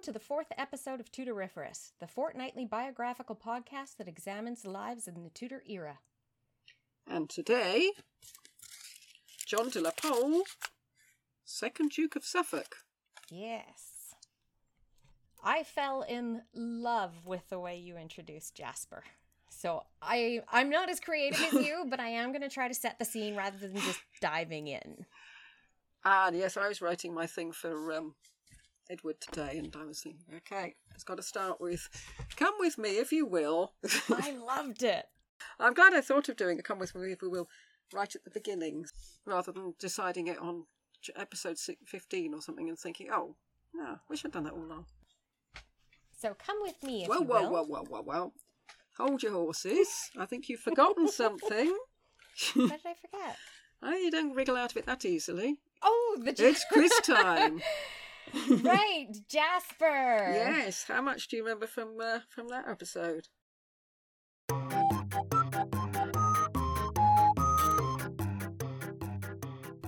[0.00, 5.06] Welcome to the fourth episode of Tudoriferous, the fortnightly biographical podcast that examines the lives
[5.06, 5.98] in the Tudor era.
[7.06, 7.90] And today,
[9.44, 10.44] John de la Pole,
[11.44, 12.76] second Duke of Suffolk.
[13.30, 14.14] Yes.
[15.44, 19.04] I fell in love with the way you introduced Jasper.
[19.50, 22.74] So I I'm not as creative as you, but I am going to try to
[22.74, 25.04] set the scene rather than just diving in.
[26.06, 28.14] Ah, yes, I was writing my thing for um,
[28.90, 31.88] Edward today, and I was thinking, okay, it's got to start with
[32.36, 33.74] "Come with me, if you will."
[34.10, 35.06] I loved it.
[35.58, 37.48] I'm glad I thought of doing a "Come with me, if we will"
[37.92, 38.86] right at the beginning,
[39.24, 40.64] rather than deciding it on
[41.16, 43.36] episode 15 or something and thinking, "Oh,
[43.72, 44.86] no, wish I'd done that all along."
[46.20, 47.50] So come with me, if well, you well, will.
[47.50, 48.32] well, well, well, well.
[48.98, 50.10] Hold your horses.
[50.18, 51.74] I think you've forgotten something.
[52.54, 53.36] What did I forget?
[53.82, 55.56] Oh, you don't wriggle out of it that easily.
[55.82, 57.62] Oh, the It's quiz time.
[58.62, 60.32] right, Jasper.
[60.34, 60.84] yes.
[60.86, 63.28] How much do you remember from uh, from that episode?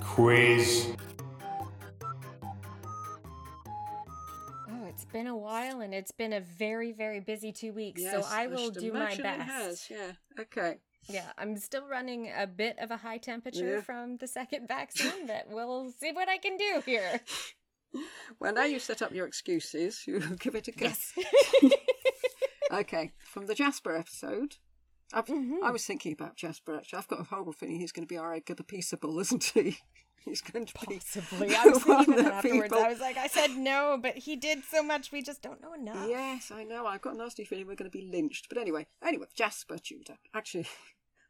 [0.01, 0.89] Quiz.
[4.69, 8.03] Oh, it's been a while and it's been a very, very busy two weeks.
[8.03, 9.21] so I will do my best.
[9.21, 9.87] It has.
[9.91, 10.13] Yeah.
[10.41, 10.77] Okay.
[11.09, 13.81] Yeah, I'm still running a bit of a high temperature Yeah.
[13.81, 17.21] from the second vaccine, but we'll see what I can do here.
[18.41, 20.05] Well, now you've set up your excuses.
[20.07, 20.87] You give it a go.
[20.87, 21.13] Yes.
[22.73, 23.13] Okay.
[23.19, 24.57] From the Jasper episode.
[25.13, 25.63] I've, Mhm.
[25.63, 27.01] I was thinking about Jasper actually.
[27.01, 29.77] I've got a horrible feeling he's going to be our Edgar the Peaceable, isn't he?
[30.25, 31.53] He's going to be Possibly.
[31.55, 32.63] I was thinking that afterwards.
[32.69, 35.61] people- I was like, I said no, but he did so much, we just don't
[35.61, 36.09] know enough.
[36.09, 36.87] Yes, I know.
[36.87, 38.49] I've got a nasty feeling we're going to be lynched.
[38.49, 40.19] But anyway, anyway, Jasper Tudor.
[40.33, 40.69] Actually,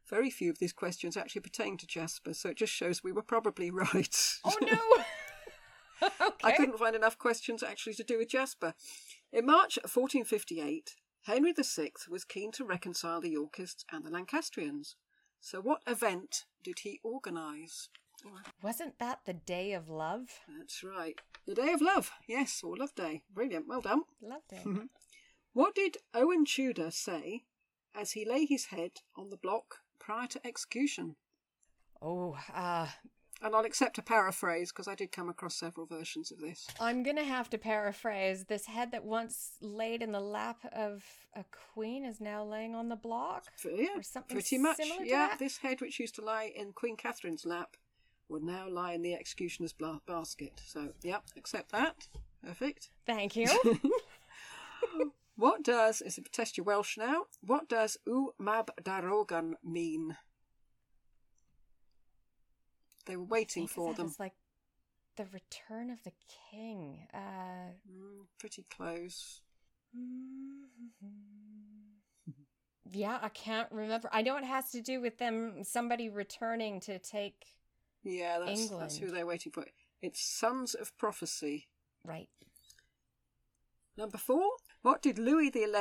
[0.07, 3.23] very few of these questions actually pertain to Jasper, so it just shows we were
[3.23, 4.15] probably right.
[4.45, 5.03] Oh no!
[6.21, 6.33] okay.
[6.43, 8.73] I couldn't find enough questions actually to do with Jasper.
[9.31, 14.95] In March 1458, Henry VI was keen to reconcile the Yorkists and the Lancastrians.
[15.39, 17.89] So, what event did he organise?
[18.61, 20.39] Wasn't that the day of love?
[20.57, 21.19] That's right.
[21.45, 22.11] The Day of Love.
[22.27, 23.21] Yes, or Love Day.
[23.33, 23.67] Brilliant.
[23.67, 24.03] Well done.
[24.21, 24.89] Loved it.
[25.51, 27.43] What did Owen Tudor say
[27.93, 31.15] as he lay his head on the block prior to execution?
[32.01, 32.87] Oh, uh,
[33.43, 36.65] And I'll accept a paraphrase because I did come across several versions of this.
[36.79, 38.45] I'm gonna have to paraphrase.
[38.45, 41.03] This head that once laid in the lap of
[41.35, 41.43] a
[41.73, 43.43] queen is now laying on the block.
[43.65, 44.77] Yeah, Or something pretty much.
[44.77, 45.39] similar to yeah, that?
[45.39, 47.75] this head, which used to lie in Queen Catherine's lap,
[48.29, 49.73] would now lie in the executioner's
[50.07, 50.61] basket.
[50.65, 52.07] So, yep, accept that.
[52.45, 52.91] Perfect.
[53.05, 53.49] Thank you.
[55.35, 57.23] What does, is it test your Welsh now?
[57.41, 60.15] What does Y Mab Darogan mean?
[63.05, 64.07] They were waiting for them.
[64.07, 64.33] as, like
[65.17, 66.13] the return of the
[66.51, 67.07] king.
[67.13, 69.41] Uh, Mm, pretty close.
[72.91, 74.09] yeah, I can't remember.
[74.11, 77.45] I know it has to do with them, somebody returning to take.
[78.03, 79.65] Yeah, that's, that's who they're waiting for.
[80.01, 81.67] It's Sons of Prophecy.
[82.03, 82.27] Right.
[83.95, 84.51] Number four.
[84.81, 85.71] What did Louis XI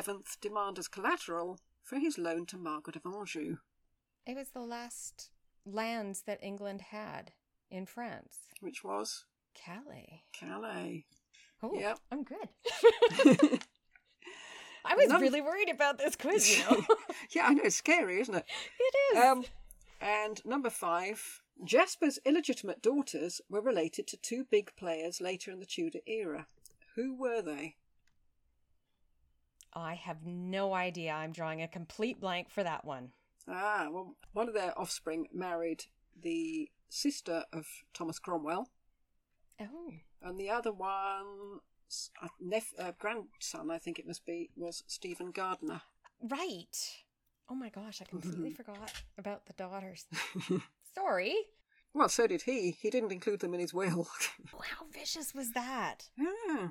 [0.41, 3.57] demand as collateral for his loan to Margaret of Anjou?
[4.25, 5.31] It was the last
[5.65, 7.33] lands that England had
[7.71, 8.39] in France.
[8.61, 9.25] Which was
[9.55, 10.23] Calais.
[10.33, 11.07] Calais.
[11.63, 11.99] Oh, Yep.
[12.11, 12.49] I'm good.
[14.85, 16.85] I was really worried about this quiz, you know.
[17.31, 18.45] yeah, I know, it's scary, isn't it?
[18.79, 19.25] it is.
[19.25, 19.45] Um,
[20.01, 21.41] and number five.
[21.65, 26.47] Jasper's illegitimate daughters were related to two big players later in the Tudor era.
[26.97, 27.77] Who were they?
[29.73, 31.13] I have no idea.
[31.13, 33.13] I'm drawing a complete blank for that one.
[33.49, 35.85] Ah, well, one of their offspring married
[36.21, 38.69] the sister of Thomas Cromwell,
[39.61, 39.93] Oh.
[40.21, 41.61] and the other one,
[42.23, 45.83] uh, nep- uh, grandson, I think it must be, was Stephen Gardiner.
[46.23, 46.77] Right.
[47.49, 50.07] Oh my gosh, I completely forgot about the daughters.
[50.95, 51.35] Sorry.
[51.95, 52.71] Well, so did he.
[52.71, 54.09] He didn't include them in his will.
[54.53, 56.09] How vicious was that?
[56.49, 56.71] ah,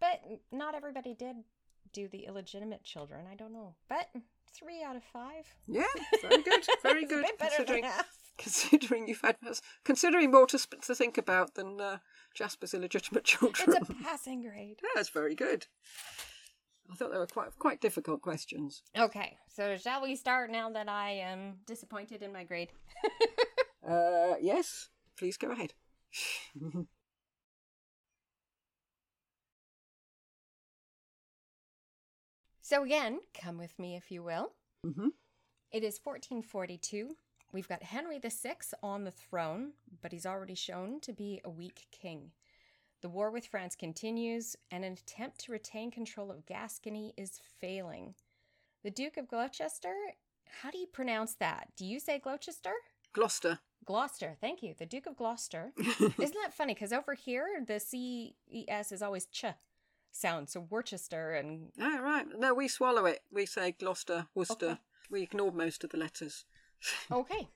[0.00, 1.36] But not everybody did
[1.92, 3.26] do the illegitimate children.
[3.30, 3.74] I don't know.
[3.88, 4.08] But
[4.58, 5.46] three out of five.
[5.66, 5.84] yeah,
[6.22, 7.24] very good, very good.
[7.38, 7.84] considering
[8.38, 9.36] considering you've had
[9.84, 11.98] considering more to to think about than uh,
[12.34, 13.76] Jasper's illegitimate children.
[13.80, 14.76] It's a passing grade.
[14.82, 15.66] Yeah, that's very good.
[16.90, 18.82] I thought they were quite quite difficult questions.
[18.98, 22.72] Okay, so shall we start now that I am disappointed in my grade?
[23.84, 25.74] Uh, yes, please go ahead.
[32.72, 34.52] So again, come with me if you will.
[34.82, 35.08] hmm
[35.72, 37.14] It is 1442.
[37.52, 41.84] We've got Henry VI on the throne, but he's already shown to be a weak
[41.90, 42.30] king.
[43.02, 48.14] The war with France continues, and an attempt to retain control of Gascony is failing.
[48.82, 49.94] The Duke of Gloucester,
[50.62, 51.68] how do you pronounce that?
[51.76, 52.72] Do you say Gloucester?
[53.12, 53.58] Gloucester.
[53.84, 54.72] Gloucester, thank you.
[54.78, 55.74] The Duke of Gloucester.
[55.78, 56.72] Isn't that funny?
[56.72, 59.44] Because over here, the C E S is always ch
[60.12, 60.48] sound.
[60.48, 62.26] So Worcester and Oh, right.
[62.38, 63.20] No, we swallow it.
[63.30, 64.66] We say Gloucester, Worcester.
[64.66, 64.78] Okay.
[65.10, 66.44] We ignore most of the letters.
[67.10, 67.48] okay.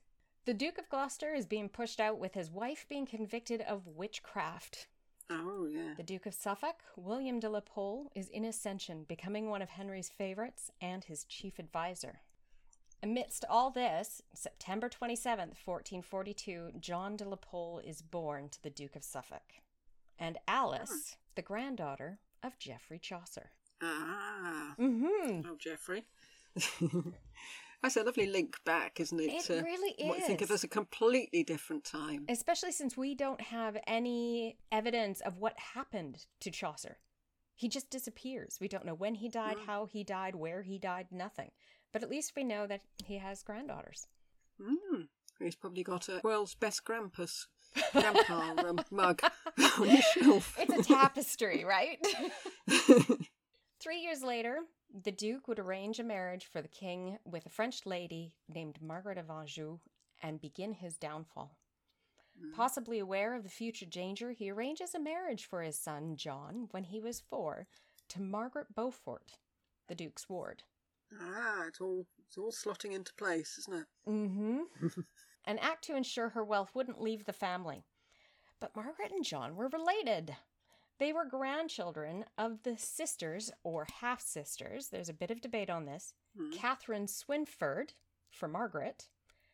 [0.45, 4.87] The Duke of Gloucester is being pushed out with his wife being convicted of witchcraft.
[5.29, 5.95] Oh, yeah.
[5.97, 10.09] The Duke of Suffolk, William de la Pole, is in ascension, becoming one of Henry's
[10.09, 12.21] favorites and his chief advisor.
[13.03, 18.95] Amidst all this, September 27th, 1442, John de la Pole is born to the Duke
[18.95, 19.55] of Suffolk.
[20.19, 21.17] And Alice, ah.
[21.35, 23.51] the granddaughter of Geoffrey Chaucer.
[23.83, 24.75] Ah.
[24.79, 25.41] Mm-hmm.
[25.47, 26.05] Oh, Geoffrey.
[27.83, 29.25] That's a lovely link back, isn't it?
[29.33, 30.55] It to really What you think of is.
[30.57, 32.25] as a completely different time.
[32.29, 36.99] Especially since we don't have any evidence of what happened to Chaucer.
[37.55, 38.59] He just disappears.
[38.61, 39.67] We don't know when he died, Mm.
[39.67, 41.51] how he died, where he died, nothing.
[41.93, 44.07] But at least we know that he has granddaughters.
[44.61, 45.09] Mm.
[45.39, 47.47] He's probably got a world's best Grampus
[47.93, 49.21] grandpa mug
[49.79, 50.57] on his shelf.
[50.59, 51.99] It's a tapestry, right?
[53.81, 54.59] Three years later,
[55.05, 59.19] the Duke would arrange a marriage for the king with a French lady named Margaret
[59.19, 59.79] of Anjou
[60.23, 61.57] and begin his downfall.
[62.55, 66.85] Possibly aware of the future danger, he arranges a marriage for his son, John, when
[66.85, 67.67] he was four,
[68.11, 69.39] to Margaret Beaufort,
[69.89, 70.63] the Duke's ward.
[71.19, 73.87] ah, it's all it's all slotting into place, isn't it?
[74.09, 74.87] Mm-hmm.
[75.47, 77.85] An act to ensure her wealth wouldn't leave the family.
[78.61, 80.37] But Margaret and John were related.
[80.99, 85.85] They were grandchildren of the sisters, or half sisters, there's a bit of debate on
[85.85, 86.51] this, Hmm.
[86.53, 87.91] Catherine Swynford
[88.31, 89.09] for Margaret,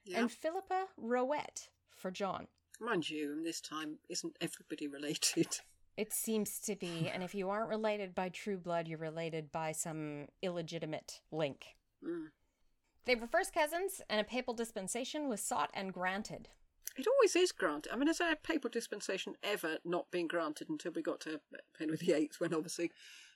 [0.05, 0.21] Yeah.
[0.21, 2.49] and Philippa Roet for John.
[2.81, 5.47] Mind you, this time isn't everybody related?
[5.95, 9.73] It seems to be, and if you aren't related by true blood, you're related by
[9.73, 11.77] some illegitimate link.
[12.03, 12.29] Mm.
[13.05, 16.49] They were first cousins, and a papal dispensation was sought and granted.
[16.97, 17.93] It always is granted.
[17.93, 21.41] I mean, has a papal dispensation ever not been granted until we got to
[21.79, 22.93] Henry VIII, when obviously,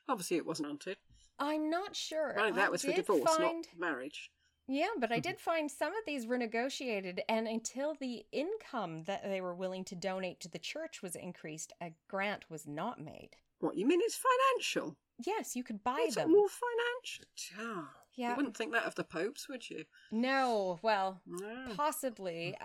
[0.08, 0.98] obviously it wasn't granted.
[1.38, 2.34] I'm not sure.
[2.36, 4.30] Think that I was for divorce, find- not marriage.
[4.68, 9.22] Yeah, but I did find some of these were negotiated, and until the income that
[9.22, 13.36] they were willing to donate to the church was increased, a grant was not made.
[13.60, 14.00] What you mean?
[14.02, 14.96] It's financial.
[15.24, 16.32] Yes, you could buy It's them.
[16.32, 17.24] More financial.
[17.60, 18.30] Ah, Yeah.
[18.30, 19.84] You wouldn't think that of the popes, would you?
[20.10, 21.72] No, well, No.
[21.76, 22.56] possibly.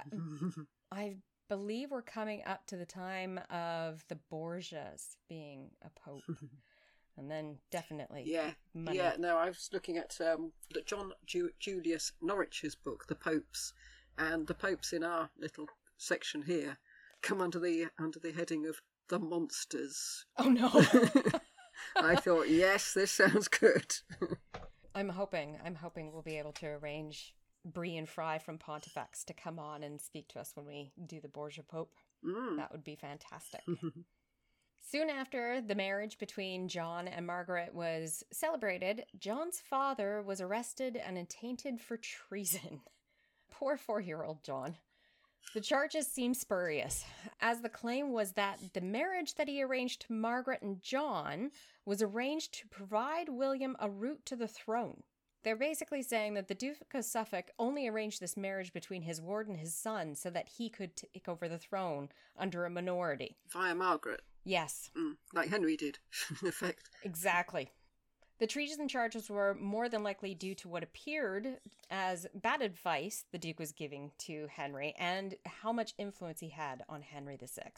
[0.91, 1.17] I
[1.49, 6.23] believe we're coming up to the time of the Borgias being a pope,
[7.17, 8.97] and then definitely yeah, money.
[8.97, 9.13] yeah.
[9.19, 13.73] No, I was looking at um, the John Ju- Julius Norwich's book, The Popes,
[14.17, 15.67] and the popes in our little
[15.97, 16.77] section here
[17.21, 20.25] come under the under the heading of the monsters.
[20.37, 20.69] Oh no.
[21.95, 23.93] I thought, yes, this sounds good.
[24.93, 25.57] I'm hoping.
[25.63, 27.33] I'm hoping we'll be able to arrange
[27.65, 31.21] Bree and Fry from Pontifex to come on and speak to us when we do
[31.21, 31.93] the Borgia Pope.
[32.25, 32.57] Mm.
[32.57, 33.61] That would be fantastic.
[34.91, 41.17] Soon after the marriage between John and Margaret was celebrated, John's father was arrested and
[41.17, 42.81] attainted for treason.
[43.51, 44.75] Poor four year old John.
[45.53, 47.03] The charges seem spurious,
[47.41, 51.51] as the claim was that the marriage that he arranged to Margaret and John
[51.85, 55.03] was arranged to provide William a route to the throne.
[55.43, 59.47] They're basically saying that the Duke of Suffolk only arranged this marriage between his ward
[59.47, 63.35] and his son so that he could take over the throne under a minority.
[63.51, 65.17] Via Margaret, Yes, mm.
[65.33, 65.99] like Henry did,
[66.41, 66.89] in effect.
[67.03, 67.71] exactly.
[68.41, 71.59] The treason charges were more than likely due to what appeared
[71.91, 76.81] as bad advice the Duke was giving to Henry and how much influence he had
[76.89, 77.69] on Henry VI.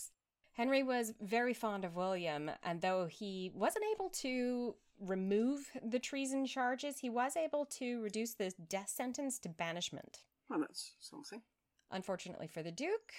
[0.54, 6.46] Henry was very fond of William, and though he wasn't able to remove the treason
[6.46, 10.20] charges, he was able to reduce the death sentence to banishment.
[10.50, 11.42] Well, that's something.
[11.92, 13.12] Unfortunately for the Duke,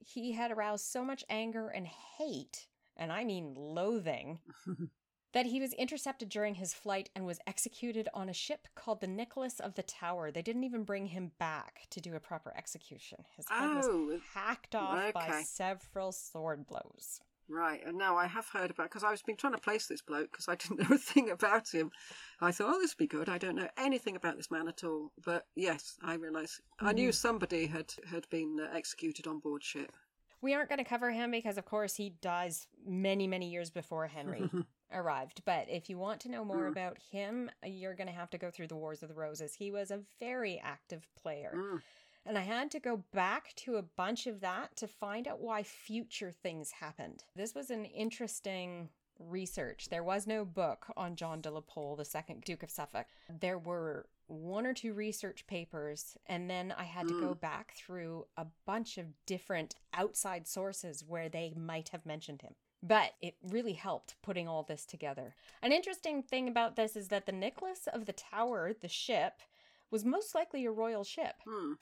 [0.00, 4.40] he had aroused so much anger and hate, and I mean loathing,
[5.38, 9.06] that he was intercepted during his flight and was executed on a ship called the
[9.06, 10.32] Nicholas of the Tower.
[10.32, 13.18] They didn't even bring him back to do a proper execution.
[13.36, 17.20] His head was Oh, hacked off by several sword blows.
[17.48, 20.02] Right, and now I have heard about because I was been trying to place this
[20.02, 21.92] bloke because I didn't know a thing about him.
[22.40, 23.28] I thought, oh, this would be good.
[23.28, 27.12] I don't know anything about this man at all, but yes, I realise I knew
[27.12, 29.92] somebody had had been uh, executed on board ship.
[30.40, 34.08] We aren't going to cover him because, of course, he dies many, many years before
[34.08, 34.50] Henry
[34.92, 35.42] arrived.
[35.44, 36.72] But if you want to know more Mm.
[36.72, 39.54] about him, you're going to have to go through the Wars of the Roses.
[39.54, 41.52] He was a very active player.
[41.54, 41.82] Mm.
[42.26, 45.62] And I had to go back to a bunch of that to find out why
[45.62, 47.24] future things happened.
[47.34, 49.88] This was an interesting research.
[49.88, 53.06] There was no book on John de la Pole, the second Duke of Suffolk.
[53.28, 58.26] There were one or two research papers, and then I had to go back through
[58.36, 62.54] a bunch of different outside sources where they might have mentioned him.
[62.82, 65.34] But it really helped putting all this together.
[65.62, 69.42] An interesting thing about this is that the Nicholas of the Tower, the ship,
[69.90, 71.36] was most likely a royal ship.
[71.44, 71.72] Hmm.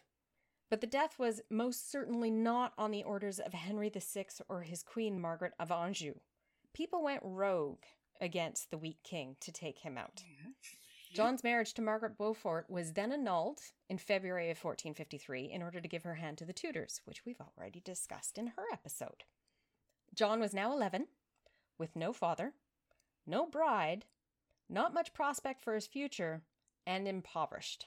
[0.71, 4.83] But the death was most certainly not on the orders of Henry VI or his
[4.83, 6.15] queen Margaret of Anjou.
[6.73, 7.85] People went rogue
[8.21, 10.23] against the weak king to take him out.
[11.15, 15.89] John's marriage to Margaret Beaufort was then annulled in February of 1453 in order to
[15.89, 19.25] give her hand to the Tudors, which we've already discussed in her episode.
[20.17, 21.09] John was now 11,
[21.79, 22.55] with no father,
[23.27, 24.07] no bride,
[24.69, 26.43] not much prospect for his future,
[26.87, 27.87] and impoverished.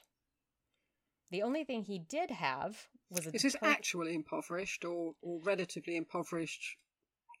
[1.30, 5.96] The only thing he did have was a Is this actually impoverished or, or relatively
[5.96, 6.76] impoverished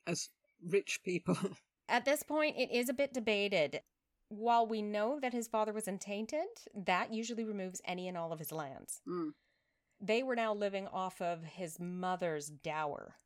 [0.06, 0.28] as
[0.66, 1.38] rich people?
[1.88, 3.80] At this point, it is a bit debated.
[4.28, 8.38] While we know that his father was attainted, that usually removes any and all of
[8.38, 9.00] his lands.
[9.04, 9.30] Hmm.
[10.00, 13.16] They were now living off of his mother's dower,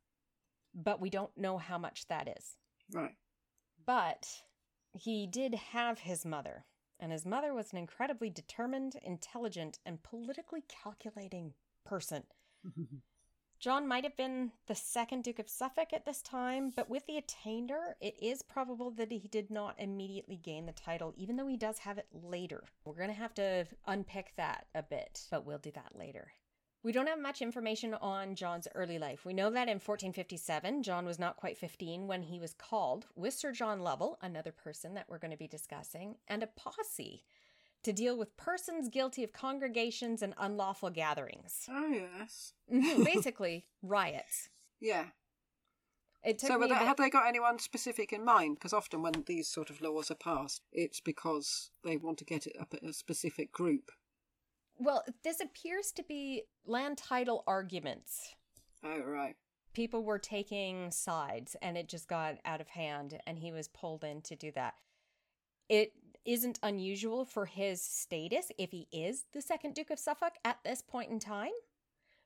[0.75, 2.55] but we don't know how much that is.
[2.93, 3.15] Right.
[3.85, 4.27] But
[4.93, 6.65] he did have his mother,
[6.99, 11.53] and his mother was an incredibly determined, intelligent, and politically calculating
[11.85, 12.23] person.
[13.59, 17.17] John might have been the second Duke of Suffolk at this time, but with the
[17.17, 21.57] attainder, it is probable that he did not immediately gain the title, even though he
[21.57, 22.63] does have it later.
[22.83, 26.27] We're going to have to unpick that a bit, but we'll do that later.
[26.85, 29.25] We don't have much information on John's early life.
[29.25, 33.33] We know that in 1457, John was not quite 15 when he was called with
[33.33, 37.23] Sir John Lovell, another person that we're going to be discussing, and a posse
[37.81, 41.65] to deal with persons guilty of congregations and unlawful gatherings.
[41.67, 42.53] Oh, yes.
[42.71, 44.49] Mhm, Basically, riots.
[44.79, 45.05] Yeah.
[46.23, 48.57] It took So me were a they, bit- have they got anyone specific in mind?
[48.59, 52.45] Because often when these sort of laws are passed, it's because they want to get
[52.45, 53.89] it up at a specific group.
[54.77, 58.35] Well, this appears to be land title arguments.
[58.83, 59.35] Oh, right.
[59.73, 64.03] People were taking sides and it just got out of hand and he was pulled
[64.03, 64.75] in to do that.
[65.69, 65.93] It
[66.25, 70.81] isn't unusual for his status if he is the second Duke of Suffolk at this
[70.81, 71.51] point in time.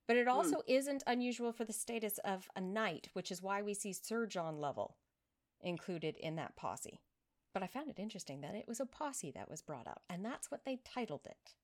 [0.08, 0.32] But it hmm.
[0.32, 4.26] also isn't unusual for the status of a knight, which is why we see Sir
[4.26, 4.96] John Lovell
[5.62, 7.00] included in that posse.
[7.54, 10.24] But I found it interesting that it was a posse that was brought up, and
[10.24, 11.56] that's what they titled it.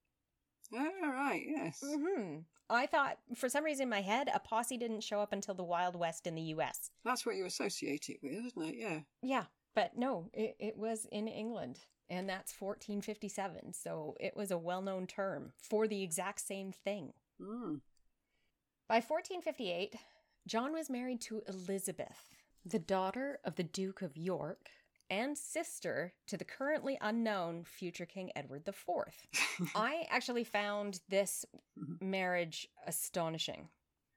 [0.74, 1.84] Oh, right, yes.
[1.84, 2.38] hmm
[2.70, 5.64] I thought, for some reason in my head, a posse didn't show up until the
[5.64, 6.90] Wild West in the US.
[7.04, 8.76] That's what you associate it with, isn't it?
[8.76, 9.00] Yeah.
[9.22, 9.44] Yeah,
[9.76, 11.80] but no, it, it was in England,
[12.10, 13.74] and that's 1457.
[13.74, 17.14] So it was a well known term for the exact same thing.
[17.40, 17.82] Mm.
[18.88, 19.96] By 1458,
[20.48, 24.70] John was married to Elizabeth, the daughter of the Duke of York
[25.10, 28.86] and sister to the currently unknown future King Edward IV.
[29.76, 31.46] I actually found this
[31.80, 32.10] mm-hmm.
[32.10, 33.70] marriage astonishing.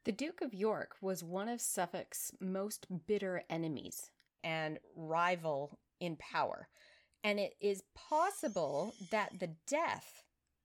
[0.04, 4.10] The Duke of York was one of Suffolk's most bitter enemies
[4.42, 6.68] and rival in power.
[7.24, 10.22] And it is possible that the death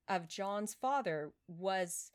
[0.08, 2.12] of John's father was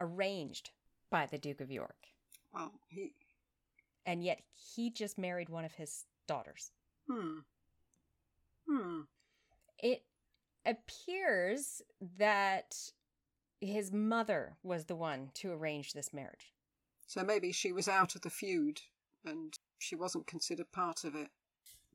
[0.00, 0.70] arranged
[1.10, 2.08] by the Duke of York.
[2.52, 3.12] Well, he.
[4.04, 6.72] And yet he just married one of his daughters.
[7.08, 7.38] Hmm.
[8.68, 9.00] Hmm.
[9.78, 10.02] It
[10.64, 11.82] appears
[12.18, 12.76] that
[13.60, 16.52] his mother was the one to arrange this marriage.
[17.06, 18.80] So maybe she was out of the feud
[19.24, 21.28] and she wasn't considered part of it.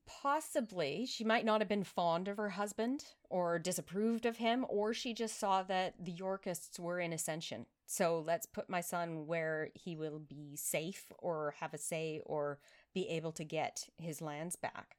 [0.06, 4.94] Possibly she might not have been fond of her husband or disapproved of him, or
[4.94, 7.66] she just saw that the Yorkists were in ascension.
[7.86, 12.60] So let's put my son where he will be safe or have a say or
[12.94, 14.98] be able to get his lands back.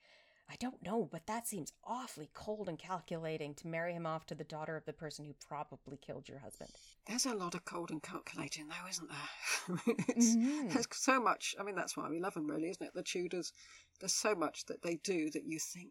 [0.53, 4.35] I don't know, but that seems awfully cold and calculating to marry him off to
[4.35, 6.71] the daughter of the person who probably killed your husband.
[7.07, 9.77] There's a lot of cold and calculating, though, isn't there?
[10.09, 10.71] It's, Mhm.
[10.73, 11.55] There's so much.
[11.59, 12.93] I mean, that's why we love them, really, isn't it?
[12.95, 13.53] The Tudors.
[13.99, 15.91] There's so much that they do that you think,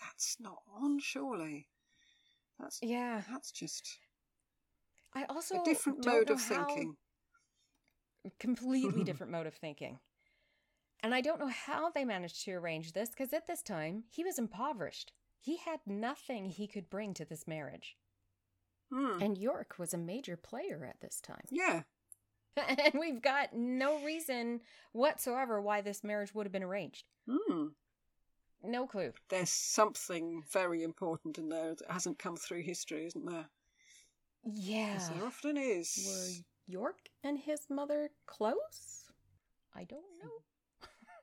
[0.00, 1.68] that's not on, surely.
[2.60, 3.22] That's Yeah.
[3.28, 3.98] That's just
[5.14, 6.96] I also a different mode of how- thinking.
[8.38, 9.98] completely different mode of thinking.
[11.02, 14.24] And I don't know how they managed to arrange this because at this time he
[14.24, 15.12] was impoverished.
[15.38, 17.96] He had nothing he could bring to this marriage.
[18.92, 19.22] Hmm.
[19.22, 21.44] And York was a major player at this time.
[21.50, 21.82] Yeah.
[22.56, 24.60] and we've got no reason
[24.92, 27.04] whatsoever why this marriage would have been arranged.
[27.28, 27.68] Hmm.
[28.62, 29.12] No clue.
[29.28, 33.46] There's something very important in there that hasn't come through history, isn't there?
[34.44, 34.94] Yeah.
[34.96, 36.02] As there often is.
[36.06, 39.04] Were York and his mother close?
[39.74, 40.30] I don't know.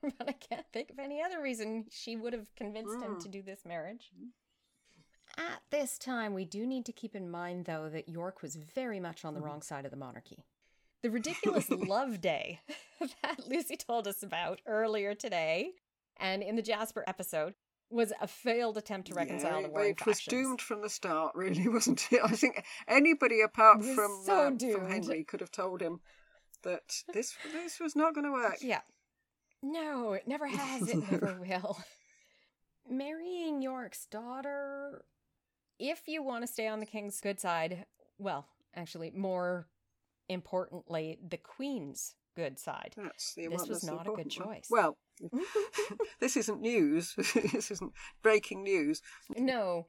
[0.17, 3.31] but I can't think of any other reason she would have convinced him to hmm.
[3.31, 4.11] do this marriage.
[4.17, 4.27] Hmm.
[5.35, 8.99] At this time, we do need to keep in mind, though, that York was very
[8.99, 9.47] much on the hmm.
[9.47, 10.45] wrong side of the monarchy.
[11.01, 12.61] The ridiculous love day
[13.21, 15.71] that Lucy told us about earlier today
[16.17, 17.55] and in the Jasper episode
[17.89, 20.43] was a failed attempt to reconcile Yeah, the warring it was factions.
[20.43, 22.21] doomed from the start, really, wasn't it?
[22.23, 24.89] I think anybody apart from so uh, from.
[24.89, 25.99] Henry could have told him
[26.63, 28.57] that this this was not going to work.
[28.61, 28.81] Yeah.
[29.63, 30.89] No, it never has.
[30.89, 31.79] It never will.
[32.87, 35.05] Marrying York's daughter,
[35.79, 37.85] if you want to stay on the king's good side,
[38.19, 39.67] well, actually, more
[40.27, 42.93] importantly, the queen's good side.
[42.97, 44.67] That's the This was not a good choice.
[44.69, 44.97] Well,
[46.19, 47.15] this isn't news.
[47.15, 49.01] this isn't breaking news.
[49.35, 49.87] No.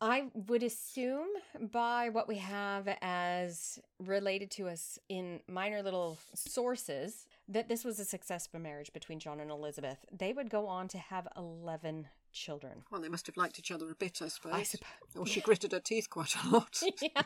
[0.00, 1.28] I would assume
[1.72, 7.98] by what we have as related to us in minor little sources that this was
[8.00, 9.98] a successful marriage between John and Elizabeth.
[10.10, 12.82] They would go on to have 11 children.
[12.90, 14.52] Well, they must have liked each other a bit, I suppose.
[14.54, 14.88] I suppose.
[15.16, 16.82] Or she gritted her teeth quite a lot.
[17.02, 17.22] yeah.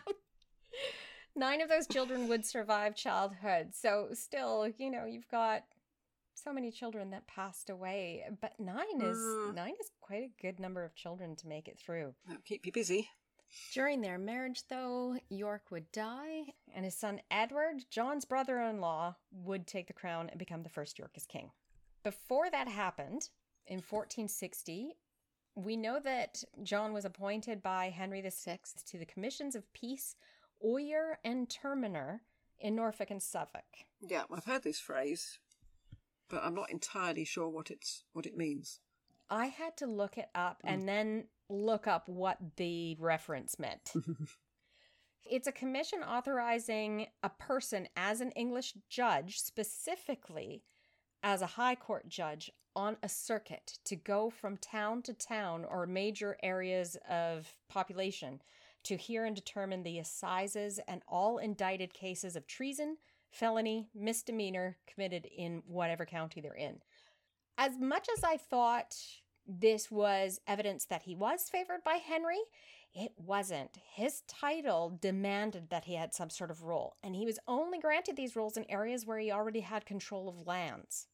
[1.37, 3.75] Nine of those children would survive childhood.
[3.75, 5.63] So, still, you know, you've got
[6.35, 9.55] so many children that passed away, but nine is Mm.
[9.55, 12.15] nine is quite a good number of children to make it through.
[12.27, 13.09] That'll keep you busy.
[13.73, 19.17] During their marriage, though, York would die, and his son Edward, John's brother in law,
[19.33, 21.51] would take the crown and become the first York as king.
[22.03, 23.29] Before that happened,
[23.67, 24.97] in 1460,
[25.55, 30.17] we know that John was appointed by Henry VI to the commissions of peace,
[30.65, 32.21] Oyer and Terminer
[32.59, 33.65] in Norfolk and Suffolk.
[34.01, 35.39] Yeah, I've heard this phrase,
[36.29, 38.81] but I'm not entirely sure what it's what it means.
[39.29, 40.87] I had to look it up and mm.
[40.87, 43.93] then look up what the reference meant.
[45.25, 50.63] it's a commission authorizing a person as an English judge, specifically
[51.23, 55.87] as a high court judge, on a circuit to go from town to town or
[55.87, 58.41] major areas of population
[58.85, 62.97] to hear and determine the assizes and all indicted cases of treason,
[63.31, 66.81] felony, misdemeanor committed in whatever county they're in
[67.61, 68.97] as much as I thought
[69.59, 72.39] this was evidence that he was favored by Henry,
[72.95, 73.79] it wasn't.
[73.95, 78.17] His title demanded that he had some sort of role, and he was only granted
[78.17, 81.07] these roles in areas where he already had control of lands.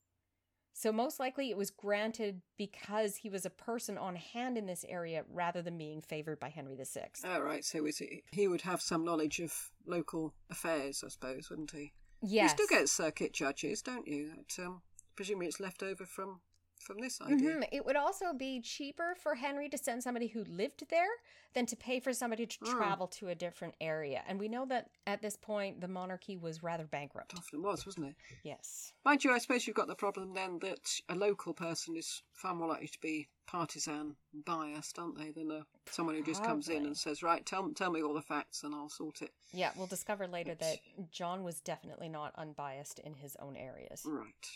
[0.72, 4.84] So, most likely, it was granted because he was a person on hand in this
[4.86, 7.08] area rather than being favored by Henry VI.
[7.24, 7.64] Oh, right.
[7.64, 7.86] So
[8.30, 11.94] he would have some knowledge of local affairs, I suppose, wouldn't he?
[12.20, 12.50] Yes.
[12.50, 14.32] You still get circuit judges, don't you?
[14.36, 14.82] That, um,
[15.14, 16.40] presumably it's left over from
[16.80, 17.56] from this idea.
[17.56, 17.68] Mhm.
[17.72, 21.08] It would also be cheaper for Henry to send somebody who lived there
[21.52, 22.76] than to pay for somebody to Mm.
[22.76, 24.22] travel to a different area.
[24.26, 27.32] And we know that at this point, the monarchy was rather bankrupt.
[27.32, 28.16] It often was, wasn't it?
[28.42, 28.92] Yes.
[29.04, 32.54] Mind you, I suppose you've got the problem then that a local person is far
[32.54, 36.68] more likely to be partisan and biased, aren't they, than a, someone who just comes
[36.68, 39.32] in and says, right, tell, tell me all the facts and I'll sort it.
[39.52, 40.78] Yeah, we'll discover later that
[41.10, 44.02] John was definitely not unbiased in his own areas.
[44.04, 44.50] Right.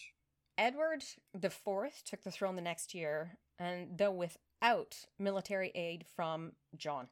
[0.61, 1.03] Edward
[1.35, 7.09] IV took the throne the next year, and though without military aid from John.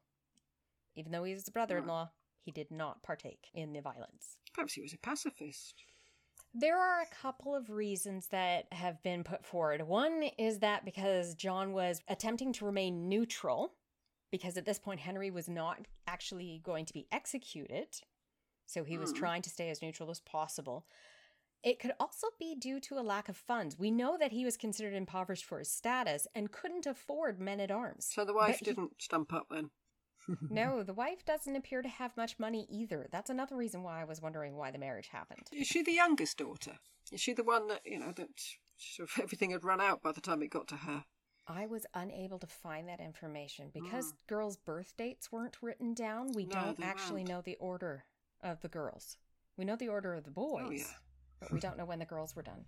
[0.94, 2.10] Even though he was the brother in law,
[2.44, 4.36] he did not partake in the violence.
[4.52, 5.82] Perhaps he was a pacifist.
[6.52, 9.80] There are a couple of reasons that have been put forward.
[9.82, 13.72] One is that because John was attempting to remain neutral,
[14.30, 17.88] because at this point Henry was not actually going to be executed,
[18.66, 19.16] so he was Hmm.
[19.16, 20.86] trying to stay as neutral as possible.
[21.62, 23.78] It could also be due to a lack of funds.
[23.78, 27.70] We know that he was considered impoverished for his status and couldn't afford men at
[27.70, 28.08] arms.
[28.12, 29.70] So the wife But didn't stump up then.
[30.50, 33.08] No, the wife doesn't appear to have much money either.
[33.10, 35.46] That's another reason why I was wondering why the marriage happened.
[35.52, 36.78] Is she the youngest daughter?
[37.10, 38.28] Is she the one that, you know, that
[38.76, 41.04] sort of everything had run out by the time it got to her?
[41.46, 43.82] I was unable to find that information hmm.
[43.82, 46.32] because girls' birth dates weren't written down.
[46.34, 47.28] We No, don't actually weren't.
[47.30, 48.04] know the order
[48.42, 49.16] of the girls.
[49.56, 50.84] We know the order of the boys, Oh, yeah.
[51.40, 52.64] But we don't know when the girls were done.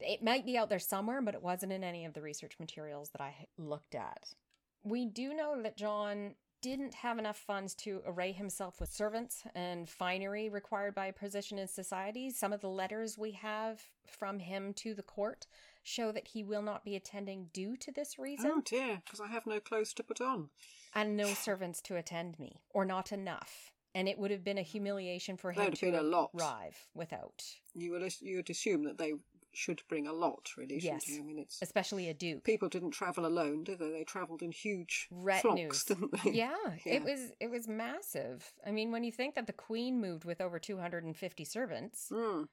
[0.00, 3.10] It might be out there somewhere, but it wasn't in any of the research materials
[3.10, 4.34] that I looked at.
[4.82, 9.88] We do know that John didn't have enough funds to array himself with servants and
[9.88, 12.30] finery required by a position in society.
[12.30, 15.46] Some of the letters we have from him to the court
[15.82, 19.26] show that he will not be attending due to this reason Oh dear, because I
[19.26, 20.50] have no clothes to put on.
[20.94, 23.72] and no servants to attend me, or not enough.
[23.94, 26.30] And it would have been a humiliation for him to a lot.
[26.34, 27.44] arrive without.
[27.74, 29.12] You would, you would assume that they
[29.52, 30.78] should bring a lot, really.
[30.78, 31.04] Yes.
[31.14, 32.42] I mean, it's especially a duke.
[32.42, 33.90] people didn't travel alone, did they?
[33.90, 35.42] They travelled in huge Retinues.
[35.42, 36.30] flocks, didn't they?
[36.30, 36.94] Yeah, Yeah.
[36.94, 38.50] it was it was massive.
[38.66, 42.48] I mean, when you think that the queen moved with over 250 servants Mm.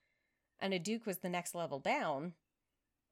[0.59, 2.33] and a duke was the next level down,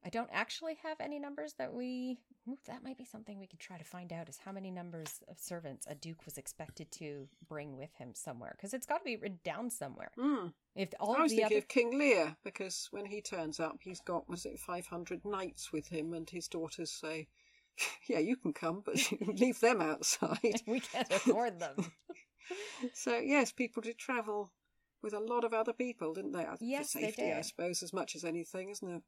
[0.04, 3.60] I don't actually have any numbers that we Ooh, that might be something we could
[3.60, 7.28] try to find out is how many numbers of servants a duke was expected to
[7.46, 10.10] bring with him somewhere because it's got to be written down somewhere.
[10.18, 10.52] Mm.
[10.74, 13.78] If all I was the thinking other of King Lear because when he turns up,
[13.82, 17.28] he's got was it five hundred knights with him, and his daughters say,
[18.08, 21.92] "Yeah, you can come, but leave them outside." we can't afford them.
[22.94, 24.52] so yes, people did travel
[25.02, 26.44] with a lot of other people, didn't they?
[26.44, 29.02] For Yes, they safety, I suppose, as much as anything, isn't it?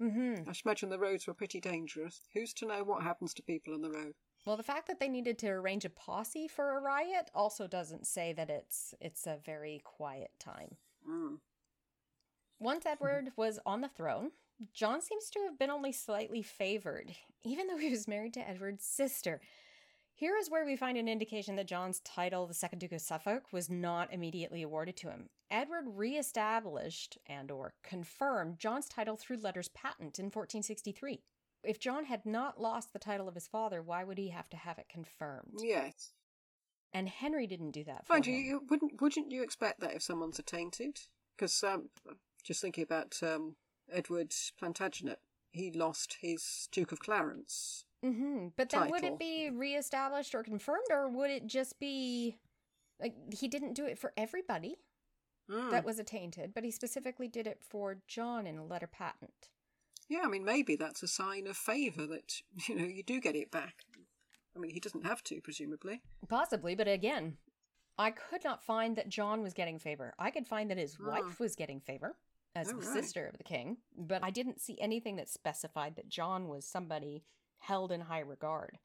[0.00, 0.48] Mhm.
[0.48, 2.20] I should imagine the roads were pretty dangerous.
[2.34, 4.14] Who's to know what happens to people on the road?
[4.44, 8.06] Well, the fact that they needed to arrange a posse for a riot also doesn't
[8.06, 10.76] say that it's it's a very quiet time.
[11.08, 11.38] Mm.
[12.58, 14.30] Once Edward was on the throne,
[14.72, 18.84] John seems to have been only slightly favored, even though he was married to Edward's
[18.84, 19.40] sister.
[20.18, 23.52] Here is where we find an indication that John's title, the Second Duke of Suffolk,
[23.52, 25.28] was not immediately awarded to him.
[25.50, 31.20] Edward re-established and or confirmed John's title through letters patent in 1463.
[31.64, 34.56] If John had not lost the title of his father, why would he have to
[34.56, 35.58] have it confirmed?
[35.58, 36.14] Yes.
[36.94, 40.38] And Henry didn't do that for Mind you wouldn't wouldn't you expect that if someone's
[40.38, 40.98] attainted?
[41.36, 41.90] Because um,
[42.42, 43.56] just thinking about um,
[43.92, 45.18] Edward Plantagenet,
[45.50, 47.84] he lost his Duke of Clarence.
[48.12, 49.14] Hmm But then would title.
[49.14, 52.38] it be reestablished or confirmed, or would it just be
[53.00, 54.76] like he didn't do it for everybody
[55.48, 55.70] Mm.
[55.70, 59.50] that was attainted, but he specifically did it for John in a letter patent?
[60.08, 63.36] Yeah, I mean maybe that's a sign of favour that you know you do get
[63.36, 63.84] it back.
[64.56, 66.02] I mean he doesn't have to, presumably.
[66.28, 67.36] Possibly, but again,
[67.98, 70.14] I could not find that John was getting favor.
[70.18, 71.06] I could find that his Hmm.
[71.06, 72.16] wife was getting favor
[72.56, 72.92] as Oh, the right.
[73.04, 77.24] sister of the king, but I didn't see anything that specified that John was somebody
[77.60, 78.78] held in high regard.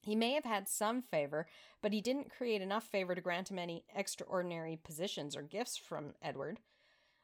[0.00, 1.46] He may have had some favor,
[1.82, 6.14] but he didn't create enough favor to grant him any extraordinary positions or gifts from
[6.22, 6.60] Edward.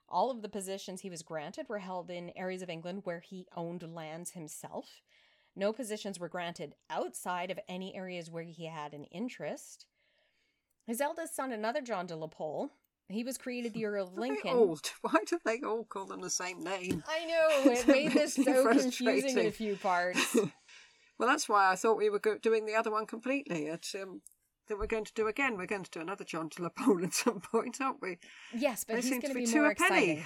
[0.09, 3.47] All of the positions he was granted were held in areas of England where he
[3.57, 5.03] owned lands himself.
[5.57, 9.87] No positions were granted outside of any areas where he had an interest.
[10.87, 12.71] His eldest son, another John de la Pole,
[13.09, 14.77] he was created the Earl of Lincoln.
[15.03, 17.03] Why do they all call them the same name?
[17.09, 20.37] I know, it made this so confusing in a few parts.
[21.18, 23.68] well, that's why I thought we were go- doing the other one completely.
[23.68, 24.22] At, um,
[24.68, 25.57] that we're going to do again.
[25.57, 28.18] We're going to do another John de la Pole at some point, aren't we?
[28.55, 30.24] Yes, but they he's going to be be more exciting.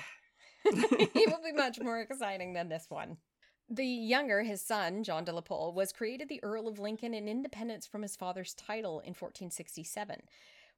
[0.65, 3.17] he will be much more exciting than this one.
[3.71, 7.29] The younger, his son, John de la Pole, was created the Earl of Lincoln in
[7.29, 10.23] independence from his father's title in 1467,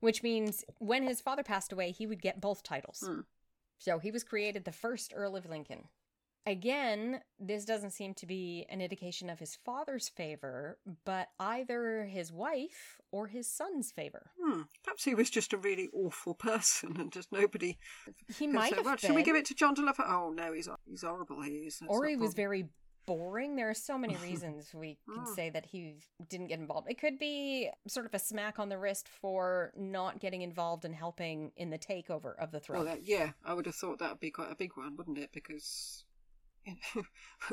[0.00, 3.04] which means when his father passed away, he would get both titles.
[3.06, 3.20] Hmm.
[3.78, 5.84] So he was created the first Earl of Lincoln.
[6.46, 12.32] Again, this doesn't seem to be an indication of his father's favor, but either his
[12.32, 14.30] wife or his son's favor.
[14.42, 14.62] Hmm.
[14.82, 17.78] Perhaps he was just a really awful person, and just nobody.
[18.38, 19.08] He might say, have well, been.
[19.08, 21.42] Should we give it to John de la Oh no, he's he's horrible.
[21.42, 21.82] He is.
[21.86, 22.68] Or he was very
[23.06, 23.56] boring.
[23.56, 25.34] There are so many reasons we could Mm.
[25.34, 25.96] say that he
[26.28, 26.88] didn't get involved.
[26.90, 30.94] It could be sort of a smack on the wrist for not getting involved and
[30.94, 32.84] helping in the takeover of the Well, throne.
[32.86, 35.30] that, yeah, I would have thought that would be quite a big one, wouldn't it?
[35.32, 36.04] Because
[36.66, 37.02] you know,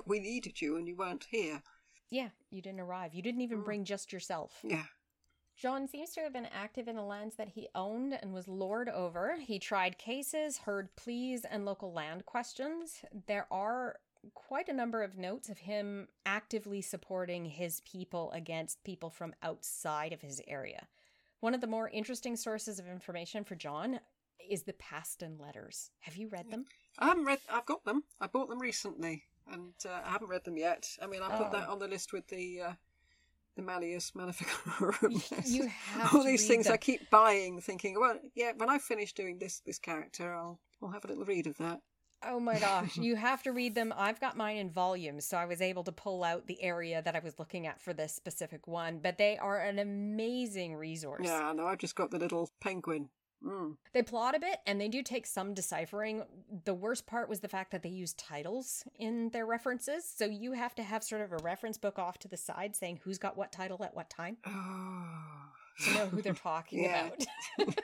[0.06, 1.62] we needed you and you weren't here.
[2.10, 3.14] yeah, you didn't arrive.
[3.14, 3.66] You didn't even Mm.
[3.66, 4.60] bring just yourself.
[4.64, 4.86] Yeah.
[5.56, 8.90] John seems to have been active in the lands that he owned and was lord
[8.90, 9.38] over.
[9.40, 13.04] He tried cases, heard pleas, and local land questions.
[13.26, 13.98] There are
[14.36, 20.14] quite a number of notes of him actively supporting his people against people from outside
[20.14, 20.88] of his area.
[21.40, 24.00] One of the more interesting sources of information for John
[24.50, 25.90] is the Paston letters.
[26.02, 26.66] Have you read them?
[27.00, 27.40] I haven't read.
[27.52, 28.04] I've got them.
[28.20, 30.90] I bought them recently, and uh, I haven't read them yet.
[31.02, 31.52] I mean, I put Oh.
[31.52, 32.74] that on the list with the uh,
[33.56, 35.22] the Malleus Maleficarum.
[35.46, 36.74] You have all these things them.
[36.74, 40.90] I keep buying, thinking, well, yeah, when I finish doing this this character, I'll I'll
[40.90, 41.82] have a little read of that.
[42.24, 43.94] Oh my gosh, you have to read them.
[43.96, 47.16] I've got mine in volumes, so I was able to pull out the area that
[47.16, 51.22] I was looking at for this specific one, but they are an amazing resource.
[51.24, 53.10] Yeah, no, I've just got the little penguin.
[53.46, 53.78] Mm.
[53.94, 56.24] They plot a bit and they do take some deciphering.
[56.66, 60.54] The worst part was the fact that they use titles in their references, so you
[60.54, 63.38] have to have sort of a reference book off to the side saying who's got
[63.38, 65.06] what title at what time Oh.
[65.86, 67.24] to know who they're talking about.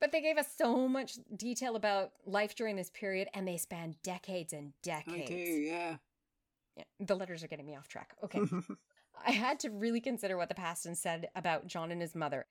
[0.00, 3.94] but they gave us so much detail about life during this period and they span
[4.02, 5.30] decades and decades.
[5.30, 5.96] I do, yeah.
[6.76, 8.14] Yeah, the letters are getting me off track.
[8.24, 8.40] Okay.
[9.26, 12.46] I had to really consider what the Paston said about John and his mother.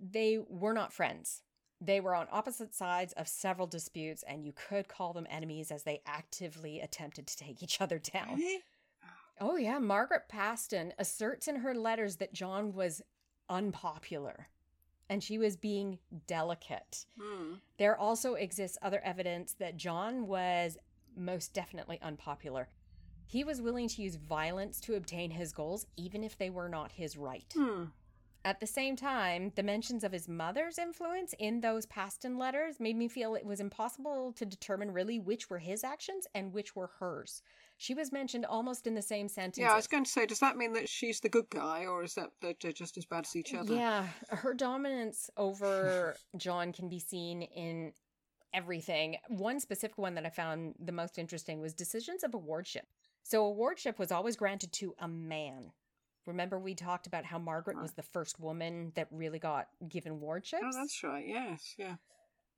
[0.00, 1.42] They were not friends.
[1.80, 5.82] They were on opposite sides of several disputes, and you could call them enemies as
[5.82, 8.40] they actively attempted to take each other down.
[9.40, 9.78] Oh, yeah.
[9.78, 13.02] Margaret Paston asserts in her letters that John was
[13.48, 14.48] unpopular
[15.08, 17.06] and she was being delicate.
[17.20, 17.54] Hmm.
[17.78, 20.76] There also exists other evidence that John was
[21.16, 22.68] most definitely unpopular.
[23.26, 26.92] He was willing to use violence to obtain his goals, even if they were not
[26.92, 27.52] his right.
[27.54, 27.84] Hmm.
[28.46, 32.94] At the same time, the mentions of his mother's influence in those Paston letters made
[32.94, 36.92] me feel it was impossible to determine really which were his actions and which were
[37.00, 37.42] hers.
[37.76, 39.58] She was mentioned almost in the same sentence.
[39.58, 42.04] Yeah, I was going to say, does that mean that she's the good guy, or
[42.04, 43.74] is that that they're just as bad as each other?
[43.74, 47.94] Yeah, her dominance over John can be seen in
[48.54, 49.16] everything.
[49.26, 52.86] One specific one that I found the most interesting was decisions of a wardship.
[53.24, 55.72] So a wardship was always granted to a man.
[56.26, 60.62] Remember we talked about how Margaret was the first woman that really got given wardships?
[60.64, 61.24] Oh, that's right.
[61.26, 61.96] Yes, yeah.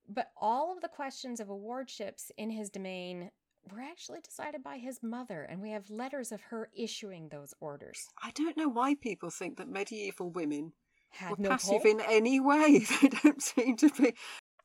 [0.09, 3.31] But all of the questions of awardships in his domain
[3.71, 8.09] were actually decided by his mother, and we have letters of her issuing those orders.
[8.23, 10.73] I don't know why people think that medieval women
[11.11, 12.87] Had were no passive in any way.
[13.03, 14.15] They don't seem to be.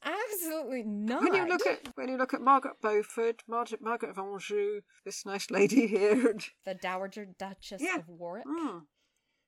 [0.05, 1.23] Absolutely not.
[1.23, 5.25] When you look at when you look at Margaret Beaufort, Margaret, Margaret of Anjou, this
[5.25, 7.97] nice lady here, and the Dowager Duchess Yeah.
[7.97, 8.45] of Warwick.
[8.45, 8.81] mm,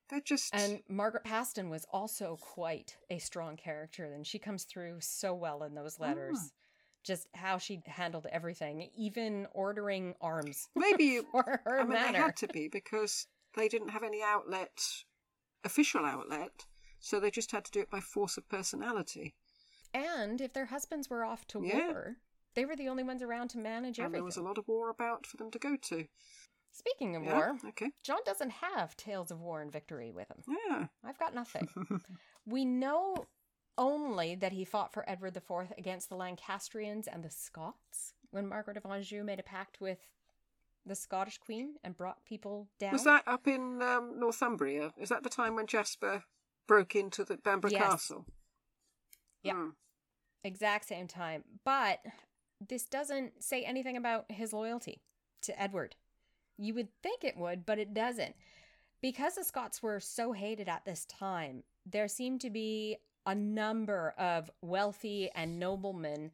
[0.08, 4.98] they're just And Margaret Paston was also quite a strong character, and she comes through
[5.00, 6.38] so well in those letters.
[6.38, 6.50] Mm.
[7.04, 11.26] Just how she handled everything, even ordering arms maybe you.
[11.30, 14.76] for her I mean, they had to be because they didn't have any outlet,
[15.62, 16.66] official outlet,
[16.98, 19.34] so they just had to do it by force of personality.
[19.94, 21.86] And if their husbands were off to Yeah.
[21.86, 22.16] war,
[22.54, 24.12] they were the only ones around to manage And everything.
[24.12, 26.08] there was a lot of war about for them to go to.
[26.76, 27.90] Speaking of Yeah, war, okay.
[28.02, 30.42] John doesn't have tales of war and victory with him.
[30.68, 30.86] Yeah.
[31.02, 31.68] I've got nothing.
[32.46, 33.24] we know
[33.78, 38.76] only that he fought for Edward IV against the Lancastrians and the Scots when Margaret
[38.76, 39.98] of Anjou made a pact with
[40.84, 42.92] the Scottish Queen and brought people down.
[42.92, 44.92] Was that up in um, Northumbria?
[44.98, 46.24] Is that the time when Jasper
[46.68, 47.82] broke into the Bamborough Yes.
[47.82, 48.26] Castle?
[49.42, 49.54] Yeah.
[49.54, 49.68] Hmm.
[50.44, 51.44] exact same time?
[51.64, 52.00] But
[52.66, 55.00] this doesn't say anything about his loyalty
[55.42, 55.96] to Edward.
[56.58, 58.34] You would think it would, but it doesn't.
[59.02, 64.14] Because the Scots were so hated at this time, there seemed to be a number
[64.18, 66.30] of wealthy and noblemen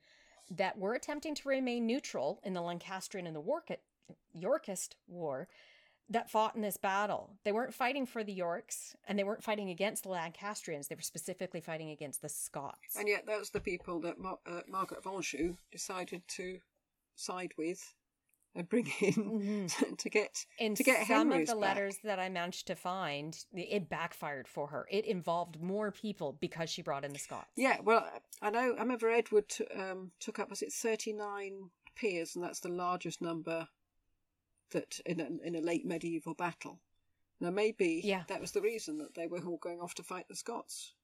[0.51, 3.81] that were attempting to remain neutral in the Lancastrian and the York-
[4.35, 5.49] Yorkist War
[6.09, 7.31] that fought in this battle.
[7.45, 10.89] They weren't fighting for the Yorks and they weren't fighting against the Lancastrians.
[10.89, 12.97] They were specifically fighting against the Scots.
[12.99, 16.59] And yet, are the people that Mar- uh, Margaret of Anjou decided to
[17.15, 17.95] side with
[18.55, 21.77] and bring in to get in to get some Henry's of the back.
[21.77, 24.87] letters that I managed to find, it backfired for her.
[24.91, 27.49] It involved more people because she brought in the Scots.
[27.57, 28.07] Yeah, well,
[28.43, 28.75] I know.
[28.77, 32.69] I remember Edward t- um, took up was it thirty nine peers, and that's the
[32.69, 33.69] largest number
[34.71, 36.81] that in a, in a late medieval battle.
[37.41, 38.23] Now, maybe Yeah.
[38.29, 40.95] that was the reason that they were all going off to fight the Scots.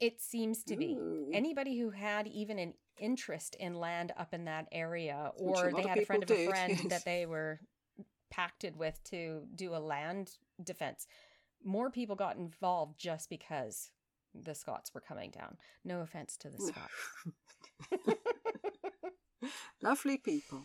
[0.00, 0.96] It seems to be.
[0.98, 1.30] Ooh.
[1.32, 5.98] Anybody who had even an interest in land up in that area, or they had
[5.98, 6.86] a friend of a friend yes.
[6.88, 7.60] that they were
[8.30, 10.30] pacted with to do a land
[10.62, 11.06] defense,
[11.64, 13.90] more people got involved just because
[14.34, 15.56] the Scots were coming down.
[15.84, 18.18] No offense to the Scots.
[19.82, 20.64] Lovely people.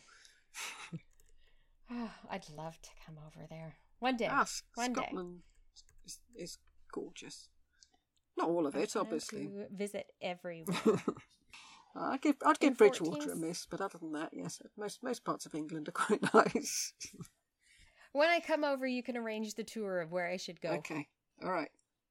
[2.29, 4.27] I'd love to come over there one day.
[4.29, 5.01] Ah, one day.
[5.01, 5.39] Scotland
[6.05, 6.57] is, is
[6.91, 7.49] gorgeous.
[8.37, 9.49] Not all of it, obviously.
[9.71, 10.75] visit everywhere.
[11.95, 15.23] I'd give I'd give Bridgewater 14th a miss, but other than that, yes, most most
[15.23, 16.93] parts of England are quite nice.
[18.13, 20.69] when I come over, you can arrange the tour of where I should go.
[20.71, 21.07] Okay,
[21.43, 21.69] all right.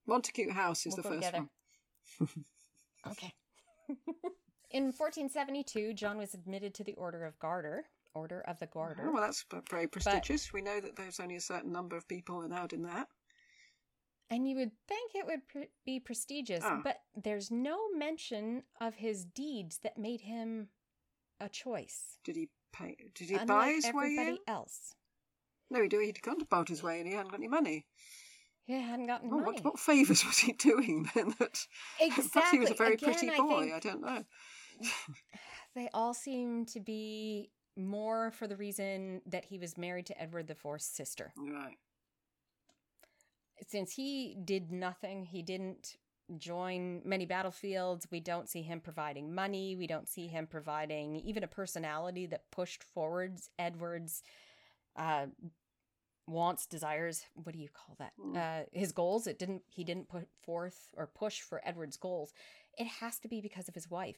[0.08, 1.46] Montacute House is We'll the first together.
[2.18, 2.28] one.
[3.04, 3.34] Okay.
[4.70, 9.06] In 1472, John was admitted to the Order of Garter, Order of the Garter.
[9.08, 10.52] Oh, well, that's very prestigious.
[10.52, 13.08] we know that there's only a certain number of people allowed in that.
[14.32, 16.80] And you would think it would pre- be prestigious, Ah.
[16.82, 20.68] but there's no mention of his deeds that made him
[21.38, 22.18] a choice.
[22.24, 22.96] Did he pay?
[23.14, 24.38] Did he unlike buy his way in?
[24.46, 24.94] else.
[25.70, 25.88] No, he.
[26.06, 27.06] He'd gone to buy his way in.
[27.06, 27.86] He hadn't got any money.
[28.64, 29.44] He hadn't gotten Oh, money.
[29.44, 31.34] what what favours was he doing then?
[31.38, 31.66] That
[31.98, 32.76] perhaps he was a Exactly.
[32.76, 33.60] very Again, pretty I boy.
[33.62, 34.24] think- I don't know.
[35.74, 40.50] they all seem to be more for the reason that he was married to Edward
[40.50, 41.32] IV's sister.
[41.36, 41.76] Right.
[43.68, 45.96] Since he did nothing, he didn't
[46.38, 48.08] join many battlefields.
[48.10, 49.76] We don't see him providing money.
[49.76, 54.22] We don't see him providing even a personality that pushed forwards Edward's
[54.96, 55.26] uh,
[56.26, 57.26] wants, desires.
[57.34, 58.12] What do you call that?
[58.20, 58.36] Mm.
[58.36, 59.26] Uh, his goals.
[59.26, 59.62] It didn't.
[59.68, 62.32] He didn't put forth or push for Edward's goals.
[62.78, 64.16] it has to be because of his wife.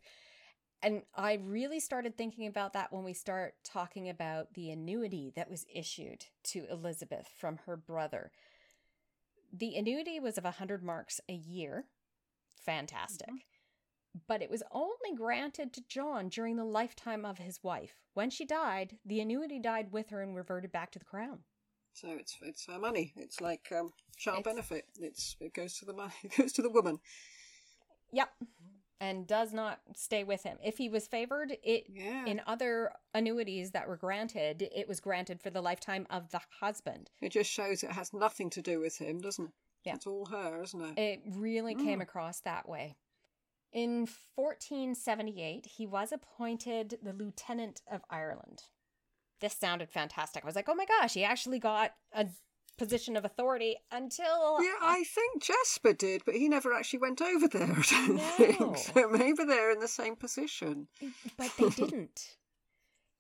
[0.83, 5.50] And I really started thinking about that when we start talking about the annuity that
[5.50, 8.30] was issued to Elizabeth from her brother.
[9.56, 11.84] The annuity was of 100 marks a year.
[12.64, 13.28] Fantastic.
[14.26, 17.94] But it was only granted to John during the lifetime of his wife.
[18.14, 21.40] When she died, the annuity died with her and reverted back to the crown.
[21.92, 23.12] So it's it's her money.
[23.16, 24.86] It's like um, child It's- benefit.
[24.98, 26.12] It's it goes to the money.
[26.24, 26.98] It goes to the woman.
[28.12, 28.28] Yep.
[29.00, 30.57] And does not stay with him.
[30.64, 32.24] If he was favored, it Yeah.
[32.26, 37.11] in other annuities that were granted, it was granted for the lifetime of the husband.
[37.20, 39.52] It just shows it has nothing to do with him, doesn't it?
[39.85, 39.94] Yeah.
[39.96, 40.98] It's all her, isn't it?
[40.98, 42.02] It really came Mm.
[42.02, 42.96] across that way.
[43.72, 48.62] In 1478, he was appointed the Lieutenant of Ireland.
[49.40, 50.44] This sounded fantastic.
[50.44, 52.28] I was like, oh my gosh, he actually got a
[52.76, 54.62] position of authority until.
[54.62, 57.76] Yeah, I think Jasper did, but he never actually went over there.
[57.90, 58.22] I don't No.
[58.37, 58.76] think.
[58.78, 60.88] So maybe they're in the same position.
[61.37, 62.37] But they didn't.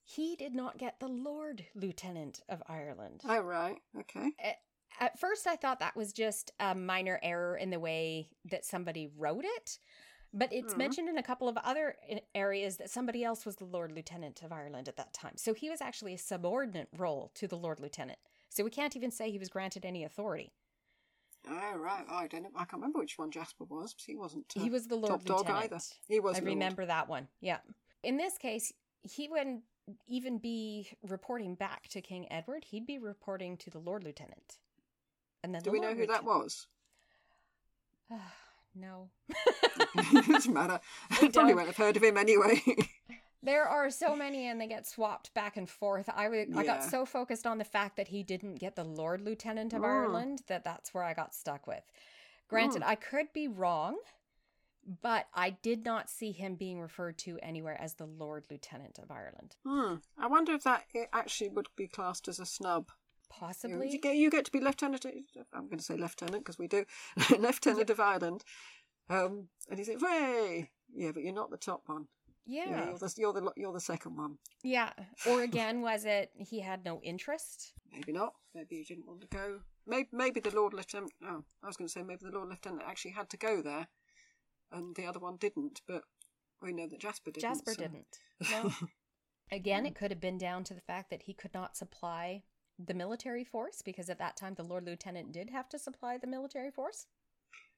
[0.02, 3.22] he did not get the Lord Lieutenant of Ireland.
[3.28, 4.32] Oh right, okay.
[5.00, 9.08] At first, I thought that was just a minor error in the way that somebody
[9.16, 9.78] wrote it,
[10.32, 10.78] but it's Mhm.
[10.78, 11.96] mentioned in a couple of other
[12.34, 15.36] areas that somebody else was the Lord Lieutenant of Ireland at that time.
[15.36, 18.18] So he was actually a subordinate role to the Lord Lieutenant.
[18.54, 20.52] So we can't even say he was granted any authority.
[21.50, 22.50] Oh right, I don't know.
[22.54, 23.92] I can't remember which one Jasper was.
[23.94, 24.44] But he wasn't.
[24.56, 25.64] Uh, He was the Lord top dog Lieutenant.
[25.64, 25.78] either.
[26.06, 26.36] He was.
[26.36, 26.48] I Lord.
[26.50, 27.26] remember that one.
[27.40, 27.58] Yeah.
[28.04, 29.62] In this case, he wouldn't
[30.06, 32.64] even be reporting back to King Edward.
[32.64, 34.58] He'd be reporting to the Lord Lieutenant.
[35.42, 36.66] And then Do the we know Lord who that Lieutenant- was?
[38.76, 39.08] no.
[39.96, 40.78] it doesn't matter.
[41.10, 41.56] I probably don't.
[41.56, 42.62] won't have heard of him anyway.
[43.44, 46.08] There are so many and they get swapped back and forth.
[46.08, 49.20] I wa- I got so focused on the fact that he didn't get the Lord
[49.20, 49.86] Lieutenant of Mm.
[49.86, 51.84] Ireland that that's where I got stuck with.
[52.48, 52.86] Granted, Mm.
[52.86, 53.98] I could be wrong,
[55.02, 59.10] but I did not see him being referred to anywhere as the Lord Lieutenant of
[59.10, 59.56] Ireland.
[59.64, 59.96] hmm.
[60.18, 62.90] I wonder if that it actually would be classed as a snub.
[63.30, 63.90] Possibly.
[63.90, 65.04] you get you get to be lieutenant.
[65.52, 66.84] I'm going to say lieutenant because we do
[67.38, 68.44] lieutenant of Ireland.
[69.10, 72.06] Um, and he said, "Way, yeah, but you're not the top one.
[72.46, 72.68] Yeah.
[72.68, 74.38] Yeah, you're the you're the you're the second one.
[74.62, 74.90] Yeah.
[75.26, 77.72] Or again, was it he had no interest?
[77.92, 78.34] Maybe not.
[78.54, 79.60] Maybe he didn't want to go.
[79.86, 81.12] Maybe maybe the Lord Lieutenant.
[81.22, 83.88] Oh, I was going to say maybe the Lord Lieutenant actually had to go there,
[84.72, 85.80] and the other one didn't.
[85.86, 86.02] But
[86.62, 87.48] we know that Jasper didn't.
[87.48, 88.18] Jasper so- didn't.
[88.50, 88.70] No.
[89.52, 92.42] Again, it could have been down to the fact that he could not supply
[92.78, 96.26] the military force because at that time the Lord Lieutenant did have to supply the
[96.26, 97.06] military force.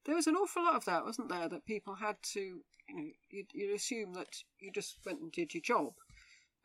[0.04, 1.48] There was an awful lot of that, wasn't there?
[1.48, 4.28] That people had to, you know, you'd, you'd assume that
[4.60, 5.94] you just went and did your job,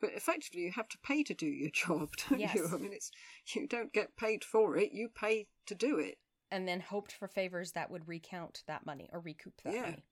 [0.00, 2.68] but effectively you have to pay to do your job, don't you?
[2.72, 3.10] I mean, it's
[3.54, 6.18] you don't get paid for it; you pay to do it,
[6.50, 9.82] And then hoped for favors that would recount that money or recoup that Yeah.
[9.82, 10.04] money.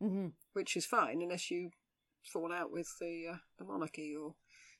[0.00, 0.26] Mm-hmm.
[0.52, 1.70] which is fine unless you
[2.22, 4.36] fall out with the uh, the monarchy or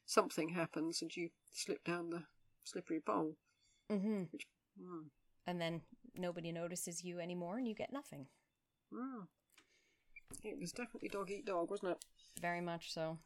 [0.06, 2.22] something happens and you slip down the
[2.62, 3.34] slippery bowl.
[3.90, 4.22] Mm-hmm.
[4.80, 5.04] Mm.
[5.48, 5.80] And then
[6.16, 8.26] nobody notices you anymore and you get nothing.
[8.92, 9.26] Mm.
[10.44, 12.04] It was definitely dog eat dog, wasn't it?
[12.40, 13.18] Very much so.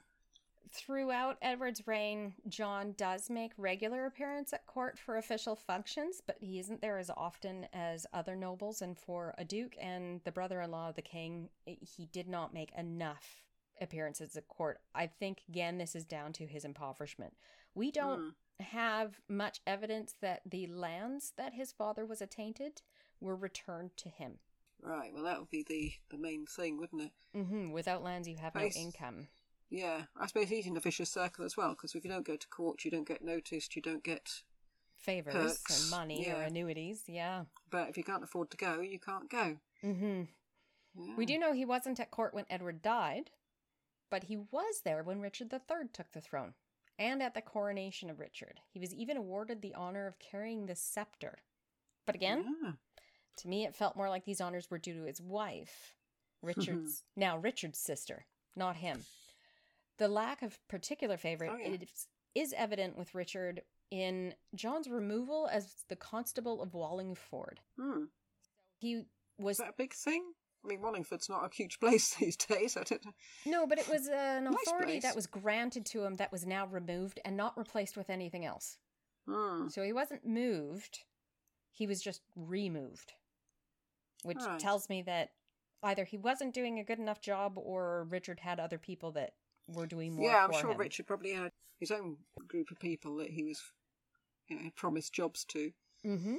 [0.71, 6.59] Throughout Edward's reign, John does make regular appearance at court for official functions, but he
[6.61, 8.81] isn't there as often as other nobles.
[8.81, 12.55] And for a duke and the brother in law of the king, he did not
[12.55, 13.43] make enough
[13.81, 14.81] appearances at court.
[14.95, 17.35] I think, again, this is down to his impoverishment.
[17.75, 18.35] We don't Mm.
[18.63, 22.83] Have much evidence that the lands that his father was attainted
[23.21, 24.39] were returned to him.
[24.83, 25.13] Right.
[25.15, 27.13] Well, that would be the the main thing, wouldn't it?
[27.37, 27.71] Mm-hmm.
[27.71, 29.29] Without lands, you have no income.
[29.71, 30.03] Yeah.
[30.21, 32.49] I suppose he's in a vicious circle as well because if you don't go to
[32.49, 34.43] court, you don't get noticed, you don't get.
[34.97, 37.05] favors Perks, and money or annuities.
[37.07, 37.45] Yeah.
[37.71, 39.57] But if you can't afford to go, you can't go.
[39.85, 40.23] Mm-hmm.
[40.97, 41.15] Yeah.
[41.17, 43.31] We do know he wasn't at court when Edward died,
[44.11, 46.55] but he was there when Richard III took the throne
[47.03, 48.61] and at the coronation of Richard.
[48.71, 51.39] He was even awarded the honor of carrying the scepter.
[52.07, 52.73] But again, Yeah.
[53.39, 55.97] to me, it felt more like these honors were due to his wife,
[56.43, 58.27] Richard's now Richard's sister,
[58.57, 59.05] not him.
[59.99, 61.77] The lack of particular favor Oh, yeah.
[61.81, 67.61] is, is evident with Richard in John's removal as the constable of Wallingford.
[67.79, 68.05] Hmm.
[68.79, 69.03] He
[69.39, 70.23] was that a big thing?
[70.65, 72.77] I mean, Wallingford's not a huge place these days.
[72.77, 73.13] I don't know.
[73.47, 75.03] no, but it was an Nice authority place.
[75.03, 78.79] that was granted to him that was now removed and not replaced with anything else.
[79.29, 79.69] Hmm.
[79.69, 81.01] So he wasn't moved;
[81.71, 83.13] he was just removed,
[84.23, 84.59] which Right.
[84.59, 85.31] tells me that
[85.83, 89.35] either he wasn't doing a good enough job or Richard had other people that
[89.69, 90.29] were doing more.
[90.29, 90.79] Yeah, I'm sure him.
[90.79, 93.63] Richard probably had his own group of people that he was,
[94.49, 95.73] you know, promised jobs to.
[96.05, 96.37] Mm-hmm.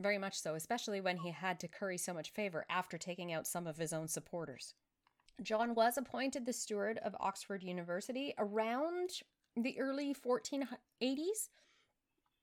[0.00, 3.46] Very much so, especially when he had to curry so much favor after taking out
[3.46, 4.74] some of his own supporters.
[5.42, 9.10] John was appointed the steward of Oxford University around
[9.56, 11.48] the early 1480s,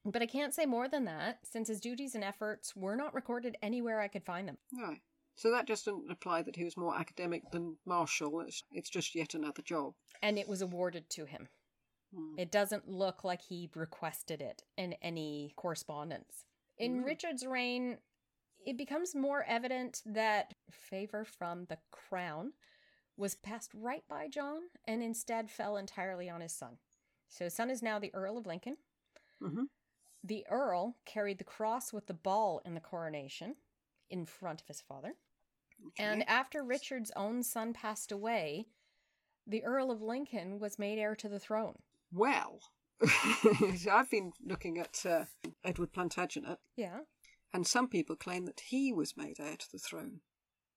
[0.05, 3.57] but I can't say more than that since his duties and efforts were not recorded
[3.61, 4.57] anywhere I could find them.
[4.73, 5.01] Right.
[5.35, 8.41] So that just doesn't imply that he was more academic than Marshall.
[8.41, 9.93] It's, it's just yet another job.
[10.21, 11.47] And it was awarded to him.
[12.13, 12.37] Hmm.
[12.37, 16.45] It doesn't look like he requested it in any correspondence.
[16.81, 17.05] In Mm.
[17.05, 17.97] Richard's reign,
[18.65, 22.53] it becomes more evident that favor from the crown
[23.17, 26.79] was passed right by John and instead fell entirely on his son.
[27.27, 28.77] So his son is now the Earl of Lincoln.
[29.41, 29.69] Mhm.
[30.23, 33.55] The Earl carried the cross with the ball in the coronation
[34.09, 35.17] in front of his father.
[35.87, 36.03] Okay.
[36.03, 38.67] And after Richard's own son passed away,
[39.47, 41.81] the Earl of Lincoln was made heir to the throne.
[42.11, 42.59] well,
[43.91, 45.25] I've been looking at uh,
[45.63, 46.99] Edward Plantagenet, Yeah.
[47.53, 50.21] and some people claim that he was made heir to the throne.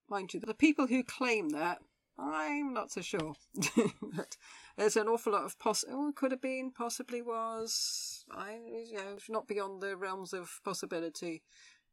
[0.08, 1.78] Mind you, the people who claim that,
[2.18, 3.34] I'm not so sure.
[4.14, 4.36] but
[4.76, 5.84] there's an awful lot of poss.
[5.90, 8.24] Oh, could have been, possibly was.
[8.30, 8.58] I,
[8.88, 11.42] you know, it's not beyond the realms of possibility.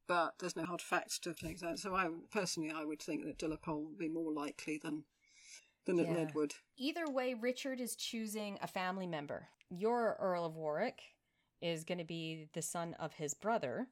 [0.07, 1.79] But there's no hard facts to take that.
[1.79, 5.05] So, I personally, I would think that De la Pole would be more likely than
[5.85, 6.13] than Yeah.
[6.17, 6.55] Edward.
[6.77, 9.49] Either way, Richard is choosing a family member.
[9.69, 11.01] Your Earl of Warwick
[11.61, 13.87] is going to be the son of his brother,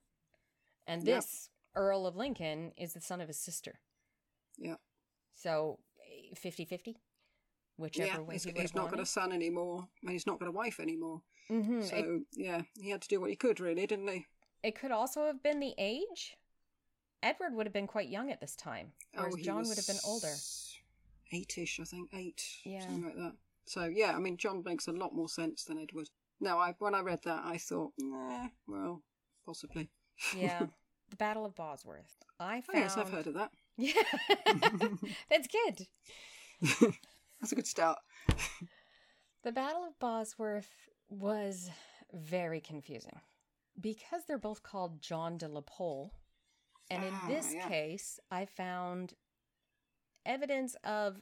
[0.88, 1.18] and Yep.
[1.22, 3.80] this Earl of Lincoln is the son of his sister.
[4.58, 4.76] Yeah.
[5.34, 5.80] So
[6.36, 6.98] 50 50,
[7.78, 10.48] whichever yeah, way he's, he he's not got a son anymore, and he's not got
[10.50, 11.22] a wife anymore.
[11.48, 14.26] hmm So it, yeah, he had to do what he could, really, didn't he?
[14.64, 16.36] it could also have been the age.
[17.24, 20.00] Edward would have been quite young at this time, whereas Oh, John would have been
[20.06, 20.34] older.
[21.32, 22.80] Eight-ish, I think, eight, Yeah.
[22.82, 23.34] something like that.
[23.66, 26.10] So yeah, I mean, John makes a lot more sense than Edward.
[26.40, 29.04] Now, I when I read that, I thought, nah, well,
[29.46, 29.90] possibly.
[30.36, 30.66] Yeah.
[31.10, 32.16] the Battle of Bosworth.
[32.40, 32.80] I Oh, found.
[32.84, 33.52] yes, I've heard of that.
[33.78, 33.94] Yeah.
[35.30, 35.88] That's good.
[37.40, 37.98] That's a good start.
[39.44, 41.70] The Battle of Bosworth was
[42.14, 43.22] very confusing
[43.80, 46.14] because they're both called John de la Pole.
[46.92, 47.70] And in Ah, this yeah.
[47.70, 49.14] case, I found
[50.30, 51.22] evidence of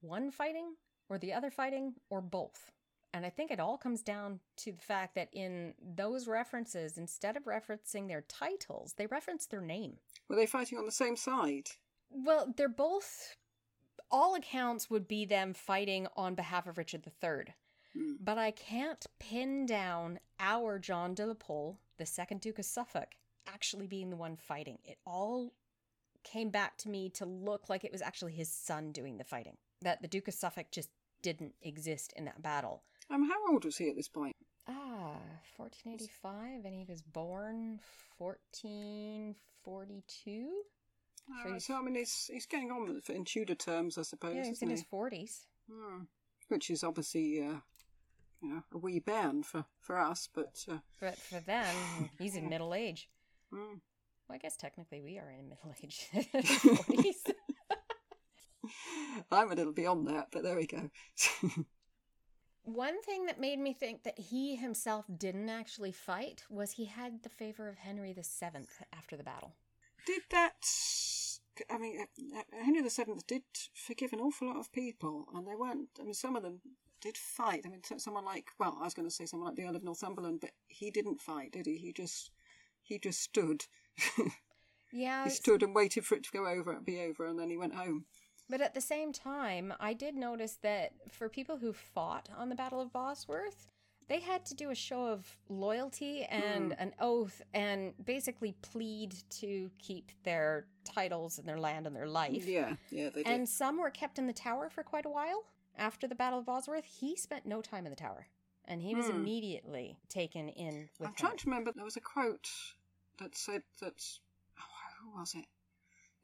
[0.00, 0.74] one fighting
[1.08, 2.70] or the other fighting or both.
[3.14, 7.36] And I think it all comes down to the fact that in those references, instead
[7.36, 9.96] of referencing their titles, they reference their name.
[10.28, 11.70] Were they fighting on the same side?
[12.10, 13.34] Well, they're both.
[14.10, 17.54] All accounts would be them fighting on behalf of Richard III.
[17.94, 18.12] Hmm.
[18.20, 23.08] But I can't pin down our John de la Pole, the second Duke of Suffolk,
[23.46, 24.78] actually being the one fighting.
[24.84, 25.52] It all
[26.30, 29.56] came back to me to look like it was actually his son doing the fighting.
[29.82, 30.90] That the Duke of Suffolk just
[31.22, 32.82] didn't exist in that battle.
[33.10, 34.36] Um, how old was he at this point?
[34.68, 35.16] Ah,
[35.56, 37.80] 1485, and he was born
[38.18, 40.62] 1442?
[41.30, 44.02] Uh, he's- so I mean, he's he's getting on with it in Tudor terms, I
[44.02, 44.34] suppose.
[44.34, 44.80] Yeah, he's isn't in he?
[44.80, 45.46] his 40s.
[45.70, 46.02] Hmm.
[46.48, 47.56] Which is obviously, uh,
[48.40, 51.74] you know, a wee bairn for, for us, but uh, But for them,
[52.18, 53.08] he's in middle age.
[53.52, 53.74] hmm.
[54.28, 56.06] Well, I guess technically we are in middle age.
[56.12, 57.32] 40s.
[59.30, 60.90] I'm a little beyond that, but there we go.
[62.64, 67.22] One thing that made me think that he himself didn't actually fight was he had
[67.22, 69.54] the favor of Henry VII after the battle.
[70.06, 70.66] did that?
[71.70, 73.42] I mean, uh, uh, Henry the Seventh did
[73.74, 75.88] forgive an awful lot of people, and they weren't.
[75.98, 76.60] I mean, some of them
[77.00, 77.62] did fight.
[77.64, 79.84] I mean, someone like well, I was going to say someone like the Earl of
[79.84, 81.78] Northumberland, but he didn't fight, did he?
[81.78, 82.30] He just
[82.82, 83.64] he just stood.
[84.92, 87.50] Yeah, he stood and waited for it to go over and be over, and then
[87.50, 88.06] he went home.
[88.48, 92.54] but at the same time, I did notice that for people who fought on the
[92.54, 93.66] Battle of Bosworth,
[94.08, 99.70] they had to do a show of loyalty and an oath and basically plead to
[99.78, 102.46] keep their titles and their land and their life.
[102.46, 103.26] Yeah, yeah, they did.
[103.26, 105.44] And some were kept in the tower for quite a while.
[105.76, 108.28] After the Battle of Bosworth, he spent no time in the tower.
[108.64, 109.16] And he was Hmm.
[109.16, 111.72] immediately taken in with I'm trying to remember.
[111.72, 112.48] There was a quote
[113.18, 114.02] that said that.
[114.58, 114.62] Oh,
[115.00, 115.46] who was it?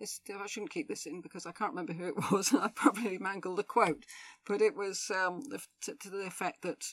[0.01, 2.69] This, I shouldn't keep this in because I can't remember who it was, and I
[2.75, 4.05] probably mangled the quote.
[4.47, 5.43] But it was um,
[5.83, 6.85] to, to the effect that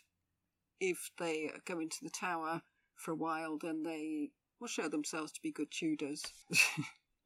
[0.80, 2.62] if they go into the tower
[2.95, 4.30] for a while, then they
[4.60, 6.24] will show themselves to be good Tudors.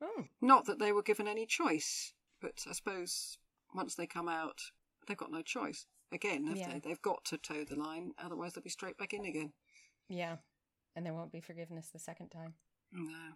[0.03, 0.23] Hmm.
[0.41, 3.37] Not that they were given any choice, but I suppose
[3.73, 4.59] once they come out,
[5.07, 5.85] they've got no choice.
[6.11, 6.73] Again, Yeah.
[6.73, 9.53] they, they've got to toe the line, otherwise they'll be straight back in again.
[10.09, 10.35] Yeah.
[10.95, 12.53] And there won't be forgiveness the second time.
[12.91, 13.33] No.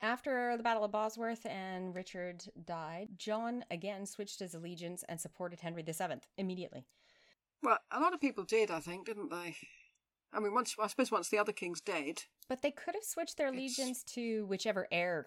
[0.00, 5.60] After the Battle of Bosworth and Richard died, John again switched his allegiance and supported
[5.60, 6.86] Henry VII immediately.
[7.62, 9.56] Well, a lot of people did, I think, didn't they?
[10.32, 13.38] I mean, once I suppose once the other king's dead, But they could have switched
[13.38, 15.26] their allegiance to whichever heir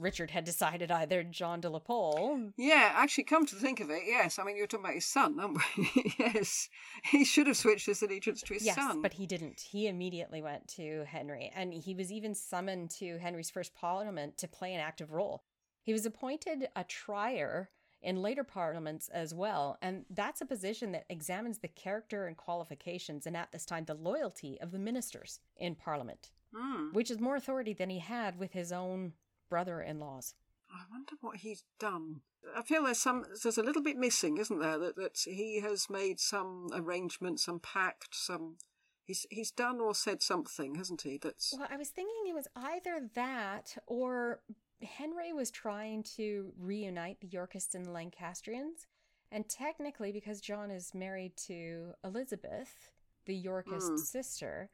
[0.00, 2.50] Richard had decided either John de la Pole.
[2.56, 4.38] Yeah, actually, come to think of it, yes.
[4.38, 6.14] I mean, you're talking about his son, aren't we?
[6.18, 6.68] yes.
[7.04, 8.74] He should have switched his allegiance to his son.
[8.76, 9.02] yes, son.
[9.02, 9.60] but he didn't.
[9.60, 14.48] He immediately went to Henry, and he was even summoned to Henry's first parliament to
[14.48, 15.44] play an active role.
[15.82, 17.70] He was appointed a trier
[18.02, 23.26] in later parliaments as well, and that's a position that examines the character and qualifications,
[23.26, 26.92] and at this time, the loyalty of the ministers in parliament, Hmm.
[26.92, 29.12] which is more authority than he had with his own
[29.50, 30.34] brother in laws.
[30.72, 32.22] I wonder what he's done.
[32.56, 34.78] I feel there's some there's a little bit missing, isn't there?
[34.78, 38.56] That that he has made some arrangement, some pact, some
[39.04, 41.18] he's he's done or said something, hasn't he?
[41.18, 44.40] That's Well, I was thinking it was either that or
[44.82, 48.86] Henry was trying to reunite the Yorkists and the Lancastrians.
[49.32, 52.90] And technically, because John is married to Elizabeth,
[53.26, 53.96] the Yorkist Hmm.
[53.96, 54.70] sister,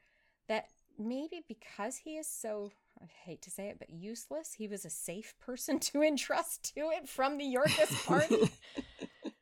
[0.49, 0.69] that
[0.99, 4.91] maybe because he is so, I hate to say it, but useless, he was a
[4.91, 8.51] safe person to entrust to it from the Yorkist party.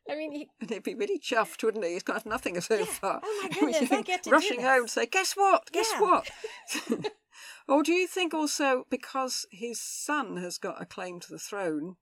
[0.09, 1.93] I mean, he, and he'd be really chuffed, wouldn't he?
[1.93, 2.85] He's got nothing so Yeah.
[2.85, 3.21] far.
[3.23, 5.71] Oh my goodness, was I get to rushing home to say, "Guess what?
[5.71, 6.01] Guess Yeah.
[6.01, 6.29] what?"
[7.67, 11.95] or do you think also because his son has got a claim to the throne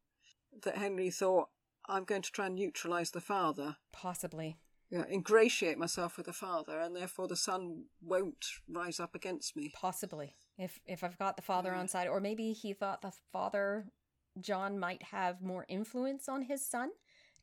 [0.63, 1.49] that Henry thought,
[1.87, 4.57] "I'm going to try and neutralise the father." possibly.
[4.93, 9.55] You know, ingratiate myself with the father, and therefore the son won't rise up against
[9.55, 9.71] me.
[9.73, 10.35] Possibly.
[10.55, 11.79] If if I've got the father Yeah.
[11.79, 11.89] on mm.
[11.89, 13.87] side, or maybe he thought the father
[14.39, 16.91] John might have more influence on his son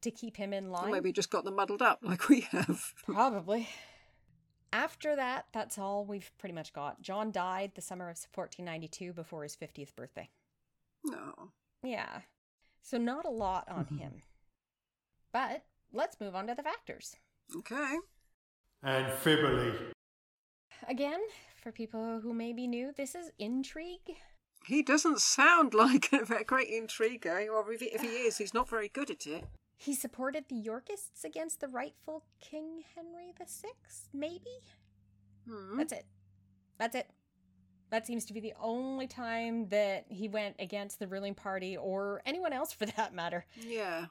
[0.00, 0.92] to keep him in Or line.
[0.92, 2.94] maybe he just got them muddled up like we have.
[3.04, 3.68] Probably.
[4.72, 7.02] After that, that's all we've pretty much got.
[7.02, 10.30] John died the summer of 1492 before his 50th birthday.
[11.04, 11.50] No.
[11.82, 12.20] Yeah.
[12.80, 13.98] So not a lot on mm-hmm.
[13.98, 14.22] him.
[15.32, 17.16] But let's move on to the factors.
[17.56, 17.96] Okay.
[18.84, 19.92] Amphibole.
[20.88, 21.20] Again,
[21.62, 24.16] for people who may be new, this is intrigue.
[24.66, 28.68] He doesn't sound like a great intriguer, or if he, if he is, he's not
[28.68, 29.44] very good at it.
[29.76, 33.70] He supported the Yorkists against the rightful King Henry VI,
[34.12, 34.50] maybe?
[35.48, 35.78] Hmm.
[35.78, 36.04] That's it.
[36.78, 37.08] That's it.
[37.90, 42.22] That seems to be the only time that he went against the ruling party or
[42.24, 43.46] anyone else for that matter.
[43.56, 44.06] Yeah.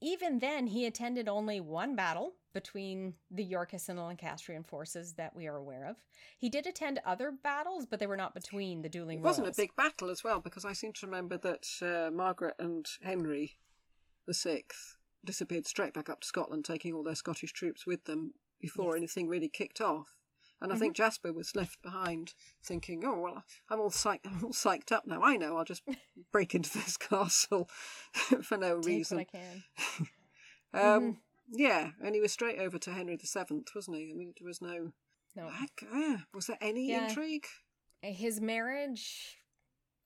[0.00, 5.36] Even then, he attended only one battle between the Yorkist and the Lancastrian forces that
[5.36, 5.96] we are aware of.
[6.38, 9.52] He did attend other battles, but they were not between the dueling It wasn't a
[9.56, 13.58] big battle as well, because I seem to remember that uh, Margaret and Henry
[14.26, 18.32] the Sixth disappeared straight back up to Scotland, taking all their Scottish troops with them
[18.58, 18.96] before Yes.
[19.00, 20.16] anything really kicked off.
[20.62, 21.02] And I think mm-hmm.
[21.02, 24.26] Jasper was left behind, thinking, "Oh well, I'm all psyched.
[24.26, 25.22] I'm all psyched up now.
[25.22, 25.56] I know.
[25.56, 25.82] I'll just
[26.32, 27.68] break into this castle
[28.42, 29.62] for no Take reason." what I can.
[30.72, 31.10] Um, mm-hmm.
[31.52, 34.12] Yeah, and he was straight over to Henry the Seventh, wasn't he?
[34.12, 34.92] I mean, there was no.
[35.34, 35.50] No.
[35.82, 36.18] Yeah.
[36.32, 37.08] Was there any Yeah.
[37.08, 37.46] intrigue?
[38.04, 39.39] Eh, his marriage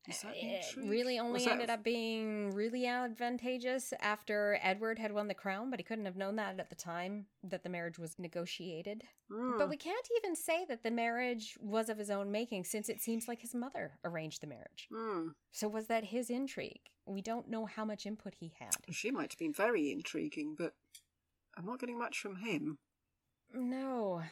[0.06, 5.78] it really only ended up being really advantageous after Edward had won the crown, but
[5.78, 9.02] he couldn't have known that at the time that the marriage was negotiated.
[9.30, 9.56] Hmm.
[9.58, 13.00] But we can't even say that the marriage was of his own making since it
[13.00, 14.88] seems like his mother arranged the marriage.
[14.92, 15.28] Hmm.
[15.52, 16.90] So was that his intrigue?
[17.06, 18.76] We don't know how much input he had.
[18.90, 20.74] She might have been very intriguing, but
[21.56, 22.78] I'm not getting much from him.
[23.52, 24.22] No.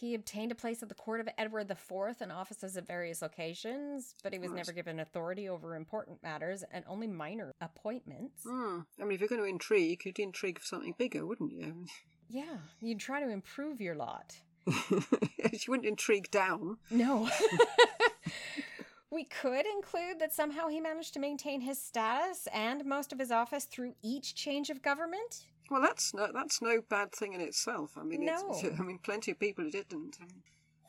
[0.00, 4.14] He obtained a place at the court of Edward IV and offices at various locations,
[4.22, 8.44] but he was never given authority over important matters and only minor appointments.
[8.48, 8.80] Hmm.
[8.98, 11.84] I mean, if you're going to intrigue, you'd intrigue for something bigger, wouldn't you?
[12.30, 14.36] Yeah, you'd try to improve your lot.
[14.66, 16.78] you wouldn't intrigue down.
[16.90, 17.28] No.
[19.10, 23.30] we could include that somehow he managed to maintain his status and most of his
[23.30, 25.44] office through each change of government.
[25.70, 27.92] Well, that's no, that's no bad thing in itself.
[27.96, 28.70] I mean, it's, No.
[28.78, 30.18] I mean, plenty of people who didn't.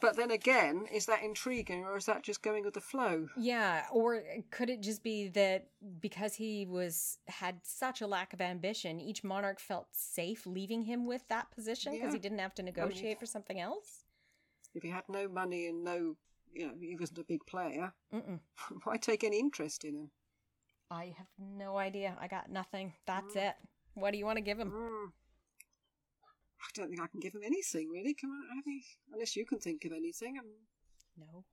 [0.02, 3.28] But then again, is that intriguing or is that just going with the flow?
[3.38, 5.68] Yeah, or could it just be that
[6.00, 11.06] because he was had such a lack of ambition, each monarch felt safe leaving him
[11.06, 12.14] with that position because Yeah.
[12.14, 14.06] he didn't have to negotiate for something else?
[14.74, 16.18] If he had no money and no,
[16.52, 18.40] you know, he wasn't a big player, Mm-mm.
[18.84, 20.12] why take any interest in him?
[20.90, 22.18] I have no idea.
[22.20, 22.94] I got nothing.
[23.06, 23.50] That's mm.
[23.50, 23.56] it.
[23.94, 24.70] What do you want to give him?
[24.70, 25.10] Hmm.
[26.62, 28.16] I don't think I can give him anything really.
[28.24, 28.28] I?
[28.28, 28.82] I mean,
[29.14, 30.40] unless you can think of anything.
[30.40, 30.46] um,
[31.18, 31.44] No.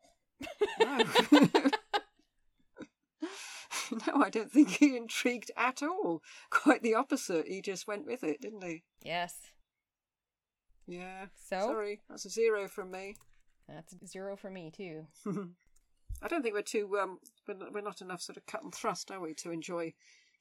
[0.81, 1.71] No.
[4.07, 6.23] no, I don't think he intrigued at all.
[6.51, 7.49] Quite the opposite.
[7.49, 8.83] He just went with it, didn't he?
[9.03, 9.35] Yes.
[10.87, 11.27] Yeah.
[11.49, 11.61] So?
[11.61, 13.17] Sorry, that's a zero from me.
[13.69, 15.07] That's zero for me too.
[16.23, 16.99] I don't think we're too.
[17.01, 19.93] Um, we're not, we're not enough sort of cut and thrust, are we, to enjoy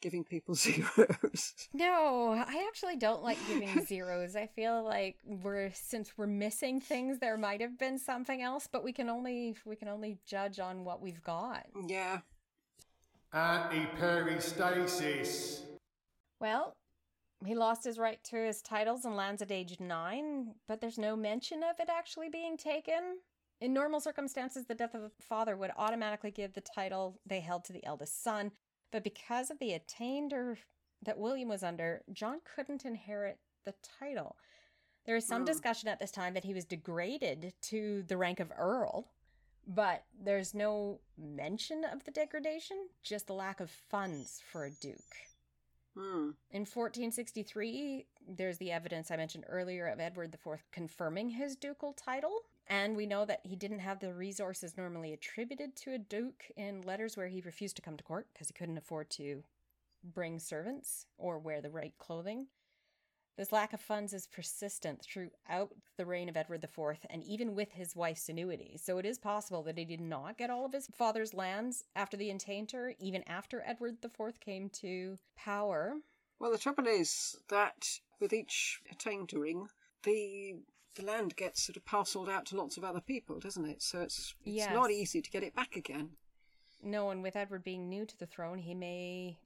[0.01, 1.53] giving people zeros?
[1.73, 4.35] No, I actually don't like giving zeros.
[4.35, 8.83] I feel like we're since we're missing things, there might have been something else, but
[8.83, 11.65] we can only we can only judge on what we've got.
[11.87, 12.19] yeah.
[13.33, 15.61] Anti-peristasis.
[16.39, 16.77] Well,
[17.45, 21.15] he lost his right to his titles and lands at age nine, but there's no
[21.15, 23.17] mention of it actually being taken.
[23.59, 27.63] In normal circumstances, the death of a father would automatically give the title they held
[27.65, 28.51] to the eldest son,
[28.91, 30.57] but because of the attainder
[31.03, 34.37] that William was under, John couldn't inherit the title.
[35.05, 35.45] There is some Hmm.
[35.45, 39.11] discussion at this time that he was degraded to the rank of Earl,
[39.65, 45.15] but there's no mention of the degradation, just the lack of funds for a duke.
[45.93, 46.31] Hmm.
[46.51, 52.43] In 1463, there's the evidence I mentioned earlier of Edward IV confirming his ducal title.
[52.69, 56.81] And we know that he didn't have the resources normally attributed to a duke in
[56.81, 59.43] letters where he refused to come to court because he couldn't afford to
[60.03, 62.47] bring servants or wear the right clothing.
[63.37, 67.71] This lack of funds is persistent throughout the reign of Edward IV and even with
[67.71, 68.79] his wife's annuity.
[68.83, 72.17] So it is possible that he did not get all of his father's lands after
[72.17, 75.97] the attainder, even after Edward IV came to power.
[76.39, 79.67] Well, the trouble is that with each attaindering,
[80.01, 80.55] the
[80.97, 83.81] the land gets sort of parcelled out to lots of other people, doesn't it?
[83.81, 84.73] So it's it's Yes.
[84.73, 86.17] not easy to get it back again.
[86.83, 89.39] No, and with Edward being new to the throne, he may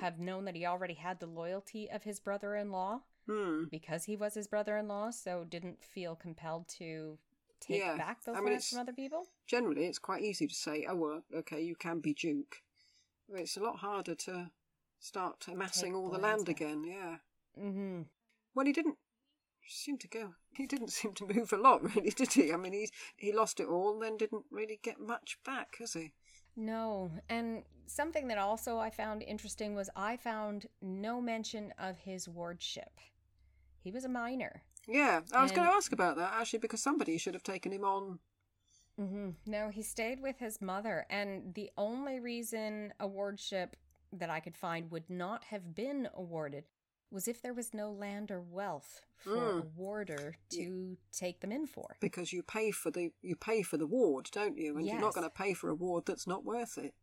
[0.00, 3.64] have known that he already had the loyalty of his brother in law Hmm.
[3.70, 7.18] because he was his brother in law, so didn't feel compelled to
[7.60, 9.28] take Yeah, back those I mean, lands from other people.
[9.46, 12.62] Generally, it's quite easy to say, "Oh well, okay, you can be duke."
[13.28, 14.50] But it's a lot harder to
[14.98, 16.56] start amassing Take all the the land back.
[16.60, 16.84] again.
[16.84, 17.18] Yeah.
[17.58, 18.02] Mm-hmm.
[18.54, 18.98] Well, he didn't
[19.68, 20.34] seem to go.
[20.54, 22.52] He didn't seem to move a lot, really, did he?
[22.52, 25.94] I mean, he he lost it all, and then didn't really get much back, has
[25.94, 26.12] he?
[26.56, 32.28] No, and something that also I found interesting was I found no mention of his
[32.28, 33.00] wardship.
[33.80, 34.62] He was a minor.
[34.86, 37.84] Yeah, I was going to ask about that actually, because somebody should have taken him
[37.84, 38.18] on.
[39.00, 39.30] Mm-hmm.
[39.46, 43.76] No, he stayed with his mother, and the only reason a wardship
[44.12, 46.64] that I could find would not have been awarded
[47.12, 49.74] was if there was no land or wealth for a Mm.
[49.76, 51.96] warder to take them in for.
[52.00, 54.76] because you pay for the you pay for the ward, don't you?
[54.76, 56.94] And you're not going to pay for a ward that's not worth it.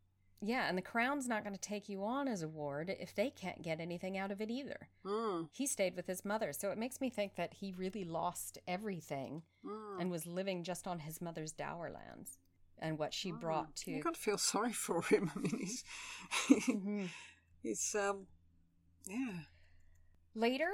[0.41, 3.29] Yeah, and the crown's not going to take you on as a ward if they
[3.29, 4.87] can't get anything out of it either.
[5.05, 8.57] Mm, He stayed with his mother, so it makes me think that he really lost
[8.65, 9.99] everything mm.
[9.99, 12.37] and was living just on his mother's dower lands
[12.77, 13.91] and what she brought to.
[13.91, 15.29] You got to feel sorry for him.
[15.35, 15.83] I mean, he's
[16.47, 17.09] Mhm.
[17.61, 18.27] he's um,
[19.07, 19.41] yeah.
[20.35, 20.69] Later,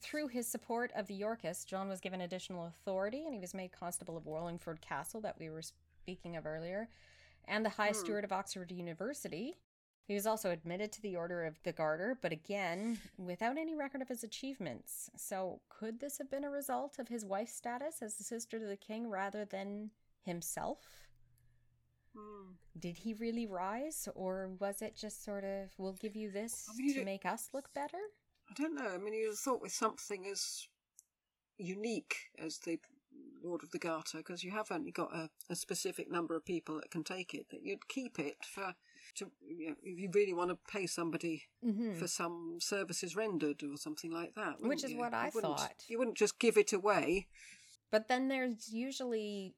[0.00, 3.72] through his support of the Yorkists, John was given additional authority and he was made
[3.72, 6.88] Constable of Wallingford Castle, that we were speaking of earlier,
[7.46, 7.94] and the High Hmm.
[7.94, 9.56] Steward of Oxford University.
[10.06, 14.00] He was also admitted to the Order of the Garter, but again, without any record
[14.00, 15.10] of his achievements.
[15.16, 18.64] So, could this have been a result of his wife's status as the sister to
[18.64, 19.90] the king rather than
[20.24, 20.78] himself?
[22.16, 22.54] Mm.
[22.78, 26.76] Did he really rise, or was it just sort of, we'll give you this I
[26.76, 27.98] mean, to make us look better?
[28.50, 28.88] I don't know.
[28.94, 30.66] I mean, you'd have thought with something as
[31.58, 32.78] unique as the
[33.42, 36.76] Lord of the Garter, because you have only got a, a specific number of people
[36.76, 38.74] that can take it, that you'd keep it for,
[39.16, 41.98] to, you know, if you really want to pay somebody Mm-hmm.
[41.98, 44.60] for some services rendered or something like that.
[44.60, 44.98] Which is you?
[44.98, 45.74] what You I thought.
[45.88, 47.26] You wouldn't just give it away.
[47.90, 49.54] But then there's usually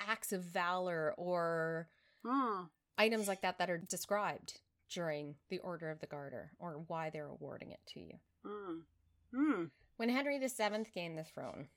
[0.00, 1.88] acts of valor or
[2.26, 2.64] Hmm.
[2.98, 4.58] items like that that are described
[4.90, 8.14] during the Order of the Garter or why they're awarding it to you.
[8.44, 8.78] Hmm.
[9.34, 9.64] Hmm.
[9.96, 11.68] When Henry VII gained the throne,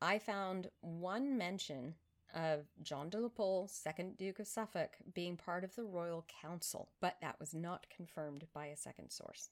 [0.00, 1.94] I found one mention
[2.34, 6.88] of John de la Pole, second Duke of Suffolk, being part of the Royal Council,
[7.00, 9.50] but that was not confirmed by a second source.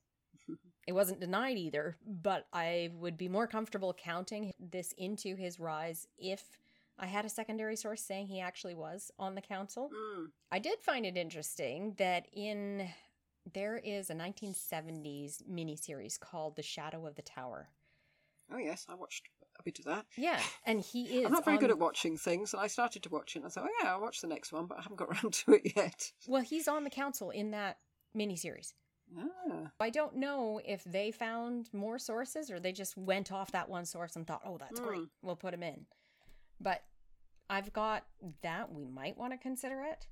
[0.87, 6.09] It wasn't denied either, but I would be more comfortable counting this into his rise
[6.19, 6.59] if
[6.99, 9.91] I had a secondary source saying he actually was on the council.
[9.95, 10.25] Hmm.
[10.51, 12.89] I did find it interesting that in
[13.53, 17.69] there is a 1970s miniseries called The Shadow of the Tower.
[18.53, 19.29] Oh yes, I watched
[19.59, 20.07] a bit of that.
[20.17, 21.27] Yeah, and he is.
[21.27, 23.41] I'm not very good at watching things, and I started to watch it.
[23.41, 25.33] and I thought, oh yeah, I'll watch the next one, but I haven't got around
[25.35, 26.13] to it yet.
[26.27, 27.79] Well, he's on the council in that
[28.17, 28.73] miniseries.
[29.19, 29.73] Ah.
[29.81, 33.85] I don't know if they found more sources or they just went off that one
[33.85, 34.99] source and thought, "Oh, that's great.
[35.01, 35.05] Hmm.
[35.23, 35.87] We'll put him in."
[36.61, 36.83] But
[37.49, 38.05] I've got
[38.43, 38.73] that.
[38.73, 40.07] We might want to consider it.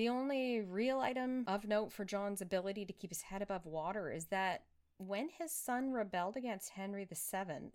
[0.00, 4.10] The only real item of note for John's ability to keep his head above water
[4.10, 4.62] is that
[4.96, 7.70] when his son rebelled against Henry VII,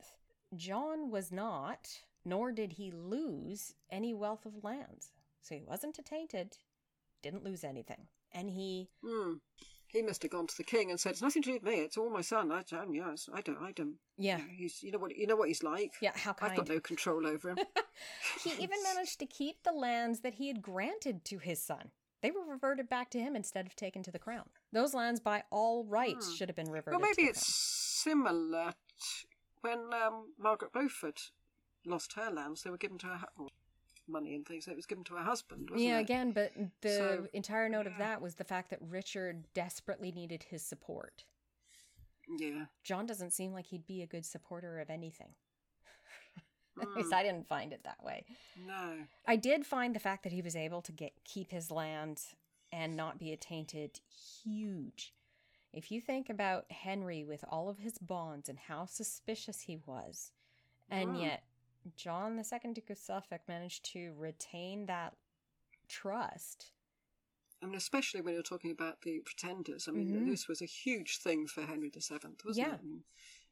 [0.56, 1.88] John was not,
[2.26, 5.12] nor did he lose any wealth of lands.
[5.44, 6.58] So he wasn't attainted,
[7.22, 8.08] didn't lose anything.
[8.32, 9.34] And he Hmm.
[9.86, 11.82] He must have gone to the king and said, "It's nothing to do with me.
[11.82, 12.52] It's all my son.
[12.52, 12.92] I don't.
[12.92, 13.60] Yes, I don't.
[13.60, 14.00] I don't.
[14.18, 14.82] yeah, He's.
[14.82, 15.16] You know what.
[15.16, 15.94] You know what he's like.
[16.02, 16.54] yeah, how kind.
[16.54, 17.60] I've got no control over him.
[18.44, 21.92] he even managed to keep the lands that he had granted to his son.
[22.26, 24.50] They were reverted back to him instead of taken to the crown.
[24.72, 26.34] Those lands, by all rights, Hmm.
[26.34, 27.00] should have been reverted.
[27.00, 29.28] Well, maybe to it's similar t-
[29.62, 31.30] when um, Margaret Beaufort
[31.86, 32.64] lost her lands.
[32.64, 33.50] They were given to her hu-
[34.08, 34.68] money and things.
[34.68, 36.02] It was given to her husband, wasn't Yeah, it?
[36.02, 36.52] again, but
[36.82, 41.26] the So, entire note of that was the fact that Richard desperately needed his support.
[42.40, 42.66] Yeah.
[42.84, 45.36] John doesn't seem like he'd be a good supporter of anything.
[46.82, 48.26] At Mm, least I didn't find it that way.
[48.58, 49.06] no.
[49.28, 52.22] I did find the fact that he was able to get keep his land
[52.72, 54.00] and not be attainted
[54.44, 55.14] huge.
[55.74, 60.32] If you think about Henry with all of his bonds and how suspicious he was,
[60.90, 61.22] and Mm.
[61.22, 61.44] yet
[61.96, 65.16] John II Duke of Suffolk managed to retain that
[65.88, 66.72] trust.
[67.62, 69.88] And especially when you're talking about the pretenders.
[69.88, 70.30] I mean, Mhm.
[70.30, 72.76] this was a huge thing for Henry VII, wasn't Yeah.
[72.76, 73.04] it?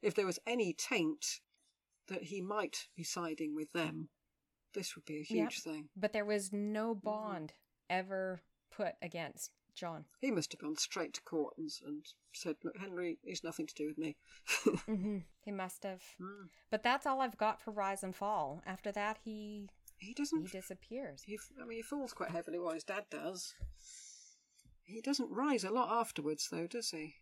[0.02, 1.40] If there was any taint
[2.08, 4.08] that he might be siding with them,
[4.74, 5.44] this would be a Yeah.
[5.44, 5.88] huge thing.
[5.96, 7.04] But there was no Mm-hmm.
[7.04, 7.52] bond
[7.88, 10.04] ever put against John.
[10.20, 13.74] He must have gone straight to court and, and said, Look, Henry, he's nothing to
[13.74, 14.16] do with me.
[14.86, 16.02] hmm He must have.
[16.20, 16.48] Mm.
[16.70, 18.62] But that's all I've got for Rise and Fall.
[18.66, 21.22] After that, he He doesn't He disappears.
[21.24, 23.54] He, I mean, he falls quite heavily while his dad does.
[24.84, 27.14] He doesn't rise a lot afterwards, though, does he?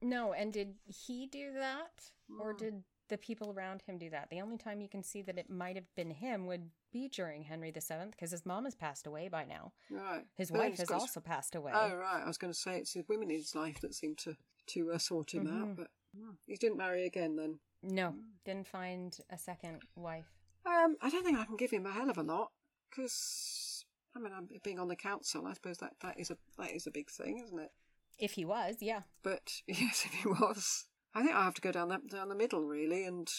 [0.00, 2.10] No, and did he do that?
[2.40, 2.58] Or Mm.
[2.58, 4.28] did the people around him do that?
[4.30, 7.42] The only time you can see that it might have been him would be during
[7.42, 9.72] Henry VII, because his mom has passed away by now.
[9.90, 10.24] Right.
[10.36, 11.72] His But wife has got- also passed away.
[11.74, 12.22] Oh, right.
[12.22, 14.36] I was going to say it's the women in his life that seem to
[14.66, 15.60] to uh, sort him Mhm.
[15.62, 17.60] out, but mm, he didn't marry again then.
[17.82, 18.22] No, Mm.
[18.44, 20.32] didn't find a second wife.
[20.64, 22.50] Um, I don't think I can give him a hell of a lot
[22.90, 23.84] because
[24.16, 25.46] I mean, I'm being on the council.
[25.46, 27.72] I suppose that that is a that is a big thing, isn't it?
[28.18, 29.02] If he was, yeah.
[29.22, 32.34] But yes, if he was, I think I have to go down that down the
[32.34, 33.30] middle really, and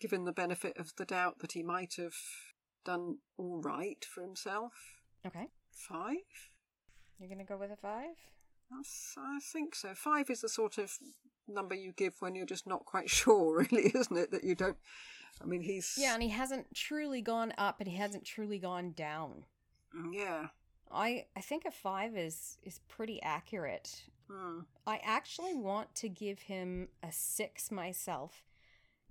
[0.00, 2.14] give him the benefit of the doubt that he might have
[2.84, 4.72] done all right for himself.
[5.26, 5.48] Okay.
[5.72, 6.16] Five.
[7.18, 8.14] You're going to go with a five?
[8.70, 9.94] That's, I think so.
[9.94, 10.92] Five is the sort of
[11.48, 14.30] number you give when you're just not quite sure, really, isn't it?
[14.30, 14.76] That you don't.
[15.42, 15.94] I mean, he's.
[15.98, 19.44] Yeah, and he hasn't truly gone up and he hasn't truly gone down.
[19.96, 20.46] Mm, yeah.
[20.90, 24.04] I I think a 5 is is pretty accurate.
[24.86, 28.42] I actually want to give him a 6 myself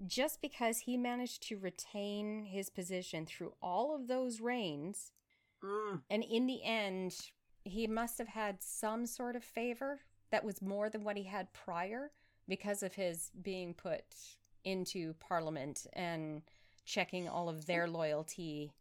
[0.05, 5.11] just because he managed to retain his position through all of those reigns
[5.63, 6.03] Mm.
[6.11, 7.31] and in the end
[7.65, 11.51] he must have had some sort of favor that was more than what he had
[11.51, 12.11] prior
[12.47, 14.03] because of his being put
[14.63, 16.43] into parliament and
[16.85, 18.71] checking all of their loyalty.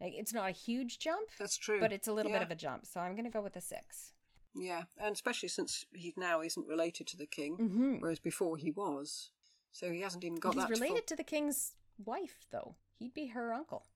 [0.00, 1.80] Like it's not a huge jump, That's true.
[1.80, 2.38] but it's a little Yeah.
[2.40, 2.84] bit of a jump.
[2.84, 4.12] So I'm going to go with a 6.
[4.58, 8.00] Yeah, and especially since he now isn't related to the king, Mhm.
[8.00, 9.30] whereas before he was.
[9.72, 10.70] So he hasn't even got He's that.
[10.70, 12.76] full- related to the king's wife, though.
[12.98, 13.86] He'd be her uncle.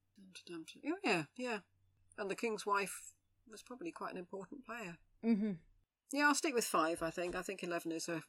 [0.51, 1.61] Oh, yeah, yeah.
[2.17, 3.15] And the king's wife
[3.49, 4.99] was probably quite an important player.
[5.25, 5.53] Mm-hmm.
[6.13, 7.03] Yeah, I'll stick with five.
[7.03, 7.35] I think.
[7.35, 8.23] I think eleven is a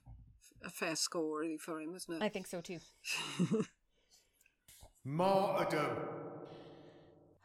[0.62, 2.22] a fair score really for him, isn't it?
[2.24, 2.80] I think so too.
[5.04, 5.98] Martyrdom.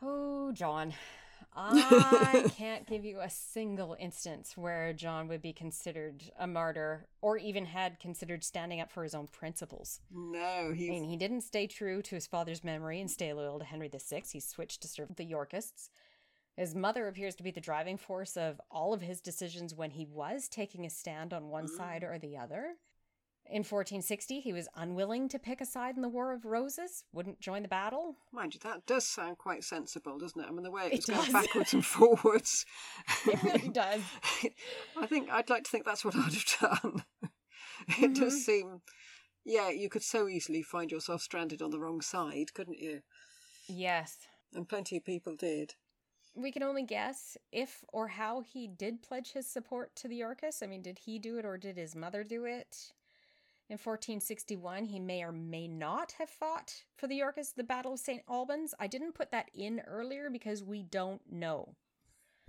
[0.01, 0.95] Oh, John.
[1.61, 7.37] I can't give you a single instance where John would be considered a martyr or
[7.37, 10.01] even had considered standing up for his own principles.
[10.11, 10.89] no, I he.
[10.89, 14.23] mean, he didn't stay true to his father's memory and stay loyal to Henry VI.
[14.33, 15.91] He switched to serve the Yorkists.
[16.57, 20.07] His mother appears to be the driving force of all of his decisions when he
[20.07, 22.11] was taking a stand on one side mm.
[22.11, 22.75] or the other.
[23.51, 27.41] In 1460, he was unwilling to pick a side in the War of Roses, wouldn't
[27.41, 28.17] join the battle.
[28.31, 30.47] Mind you, that does sound quite sensible, doesn't it?
[30.47, 32.67] I mean, the way it It was going backwards and forwards.
[33.27, 34.03] It really does.
[34.99, 37.05] I think I'd like to think that's what I'd have done.
[38.03, 38.39] it does Mhm.
[38.45, 38.83] seem,
[39.47, 43.01] yeah, you could so easily find yourself stranded on the wrong side, couldn't you?
[43.67, 44.19] Yes.
[44.53, 45.75] And plenty of people did.
[46.35, 50.63] We can only guess if or how he did pledge his support to the Yorkists.
[50.63, 52.93] I mean, did he do it or did his mother do it?
[53.71, 57.93] In 1461, he may or may not have fought for the Yorkists at the Battle
[57.93, 58.23] of St.
[58.29, 58.75] Albans.
[58.81, 61.75] I didn't put that in earlier because we don't know.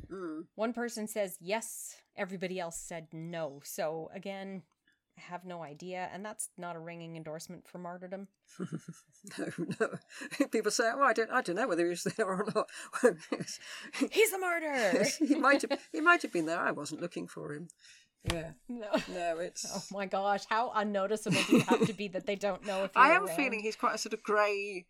[0.10, 0.46] Mm.
[0.56, 3.60] One person says yes, everybody else said no.
[3.66, 4.64] So, again,
[5.18, 6.10] I have no idea.
[6.14, 8.28] And that's not a ringing endorsement for martyrdom.
[9.38, 9.48] No,
[9.82, 10.48] no.
[10.50, 12.70] People say, "Oh, I don't, I don't know whether he was there or not."
[14.12, 15.04] He's a martyr!
[15.20, 16.58] he might have, he might have been there.
[16.58, 17.68] I wasn't looking for him.
[18.24, 18.88] Yeah, no.
[19.08, 19.66] no, it's.
[19.74, 22.92] Oh my gosh, how unnoticeable do you have to be that they don't know if
[22.96, 23.36] you're I am around?
[23.36, 24.86] feeling he's quite a sort of grey.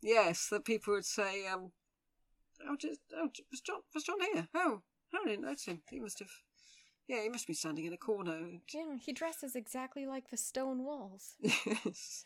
[0.00, 1.72] Yes, that people would say, um,
[2.66, 4.48] "Oh, just, oh, was John, was John here?
[4.54, 4.82] Oh,
[5.14, 5.82] I didn't notice him.
[5.90, 6.30] He must have,
[7.06, 8.40] yeah, he must be standing in a corner."
[8.72, 11.34] Yeah, he dresses exactly like the stone walls.
[11.42, 12.24] yes.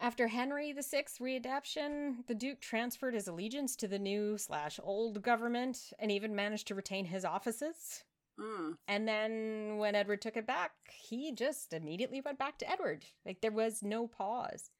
[0.00, 5.92] After Henry VI readeption, the Duke transferred his allegiance to the new slash old government
[5.98, 8.04] and even managed to retain his offices.
[8.38, 8.76] Mm.
[8.86, 13.04] And then when Edward took it back, he just immediately went back to Edward.
[13.26, 14.70] Like there was no pause.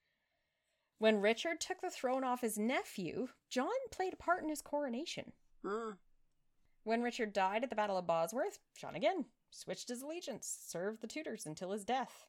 [0.99, 5.33] When Richard took the throne off his nephew, John played a part in his coronation.
[5.65, 5.97] Mm.
[6.85, 11.07] When Richard died at the Battle of Bosworth, John again switched his allegiance, served the
[11.07, 12.27] Tudors until his death.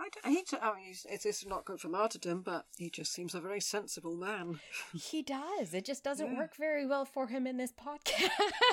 [0.00, 2.88] I, I hate to, I mean, he's, it's, it's not good for martyrdom, but he
[2.88, 4.60] just seems a very sensible man.
[4.94, 5.74] He does.
[5.74, 6.38] It just doesn't Yeah.
[6.38, 8.30] work very well for him in this podcast.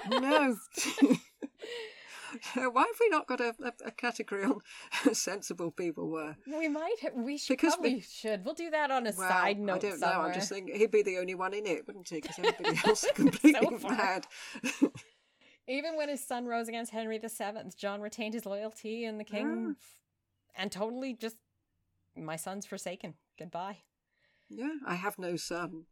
[0.09, 0.55] No.
[2.55, 4.59] Why have we not got a, a, a category on
[5.13, 6.35] sensible people were?
[6.47, 6.95] we might.
[7.15, 8.45] We should Because we- probably should.
[8.45, 10.17] We'll do that on a Well, side note I don't somewhere.
[10.19, 10.23] know.
[10.25, 12.21] I'm just thinking he'd be the only one in it, wouldn't he?
[12.21, 14.27] Because everybody else is completely So mad.
[15.67, 19.45] Even when his son rose against Henry VII, John retained his loyalty in the king
[19.47, 19.75] Mm.
[20.55, 21.37] and totally just,
[22.15, 23.15] my son's forsaken.
[23.39, 23.77] Goodbye.
[24.47, 25.85] yeah, I have no son.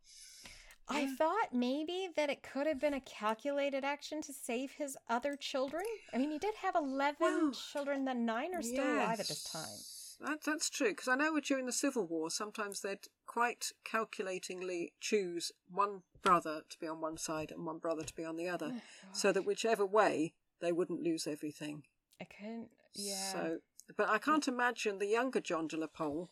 [0.88, 5.36] I thought maybe that it could have been a calculated action to save his other
[5.36, 5.84] children.
[6.14, 9.44] I mean, he did have 11 Well, children, then nine are still alive at this
[9.44, 10.30] time.
[10.30, 15.52] That, that's true, because I know during the Civil War, sometimes they'd quite calculatingly choose
[15.70, 18.72] one brother to be on one side and one brother to be on the other,
[18.74, 18.82] oh,
[19.12, 21.84] so that whichever way, they wouldn't lose everything.
[22.22, 23.32] I couldn't, yeah.
[23.32, 23.58] So,
[23.98, 26.30] but I can't imagine the younger John de la Pole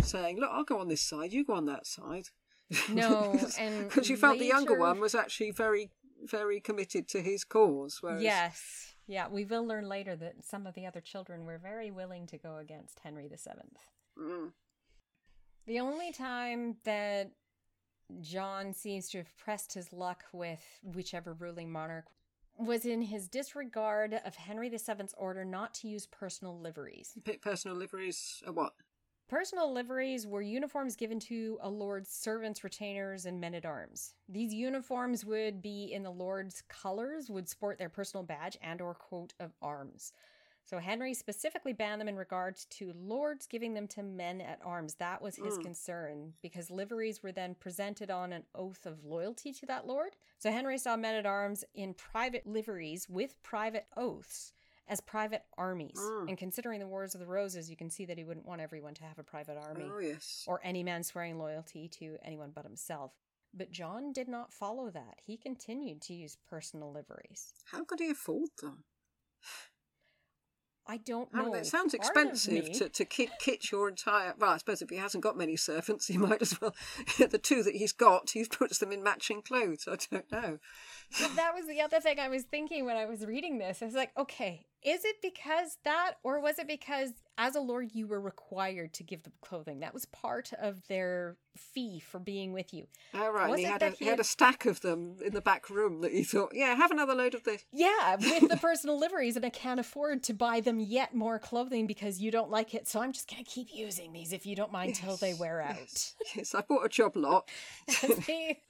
[0.00, 2.28] saying, "Look, I'll go on this side, you go on that side."
[2.90, 5.90] No, and because you felt the younger one was actually very,
[6.24, 7.98] very committed to his cause.
[8.00, 8.94] Whereas, Yes.
[9.08, 12.38] Yeah, we will learn later that some of the other children were very willing to
[12.38, 14.20] go against Henry VII.
[14.20, 14.52] Mm,
[15.66, 17.30] The only time that
[18.20, 22.06] John seems to have pressed his luck with whichever ruling monarch
[22.58, 27.12] was in his disregard of Henry VII's order not to use personal liveries.
[27.24, 28.72] pick personal liveries are what?
[29.28, 34.14] Personal liveries were uniforms given to a lord's servants, retainers, and men at arms.
[34.28, 38.94] These uniforms would be in the lord's colors, would sport their personal badge and or
[38.94, 40.12] coat of arms.
[40.64, 44.94] So Henry specifically banned them in regards to lords giving them to men at arms.
[44.94, 45.62] That was his Mm.
[45.62, 50.16] concern because liveries were then presented on an oath of loyalty to that lord.
[50.38, 54.52] So Henry saw men at arms in private liveries with private oaths
[54.88, 55.98] as private armies.
[55.98, 56.28] Mm.
[56.28, 58.94] And considering the Wars of the Roses, you can see that he wouldn't want everyone
[58.94, 60.44] to have a private army Oh yes.
[60.46, 63.12] or any man swearing loyalty to anyone but himself.
[63.52, 65.20] But John did not follow that.
[65.24, 67.54] He continued to use personal liveries.
[67.64, 68.84] How could he afford them?
[70.88, 71.52] I don't know.
[71.52, 74.34] it sounds Part expensive to, to kit, kit your entire.
[74.38, 76.74] Well, I suppose if he hasn't got many servants, he might as well.
[77.18, 79.88] the two that he's got, he puts them in matching clothes.
[79.90, 80.58] I don't know.
[81.20, 83.82] But that was the other thing I was thinking when I was reading this.
[83.82, 87.90] I was like, okay, is it because that, or was it because as a lord
[87.92, 89.80] you were required to give them clothing?
[89.80, 92.86] That was part of their fee for being with you.
[93.12, 95.40] All right, and Was he had a he had a stack of them in the
[95.40, 97.64] back room that he thought, yeah, have another load of this.
[97.72, 101.88] Yeah, with the personal liveries, and I can't afford to buy them yet more clothing
[101.88, 102.86] because you don't like it.
[102.86, 105.76] So I'm just gonna keep using these if you don't mind till they wear out.
[105.78, 107.50] Yes, yes, I bought a job lot.
[107.88, 108.60] See,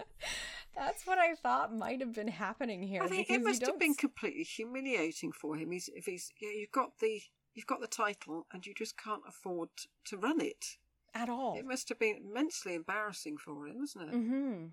[0.77, 3.03] that's what I thought might have been happening here.
[3.03, 5.71] I think it must have been completely humiliating for him.
[5.73, 7.21] He's if he's yeah, you've got the
[7.55, 9.71] you've got the title and you just can't afford
[10.05, 10.77] to run it.
[11.15, 11.57] at all.
[11.59, 14.13] It must have been immensely embarrassing for him, isn't it?
[14.15, 14.65] hmm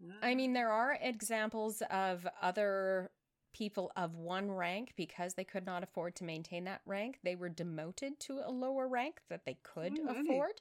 [0.00, 0.12] Yeah.
[0.22, 3.10] I mean, there are examples of other
[3.54, 7.18] people of one rank because they could not afford to maintain that rank.
[7.24, 10.20] They were demoted to a lower rank that they could Oh, really?
[10.20, 10.60] afford.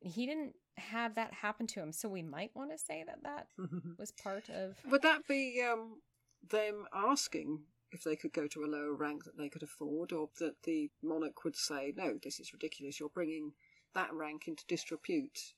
[0.00, 3.48] He didn't have that happen to him, so we might want to say that that
[3.98, 4.76] was part of.
[4.90, 6.00] Would that be um,
[6.48, 7.60] them asking
[7.92, 10.90] if they could go to a lower rank that they could afford, or that the
[11.02, 12.98] monarch would say, "No, this is ridiculous.
[12.98, 13.52] You're bringing
[13.94, 15.54] that rank into disrepute.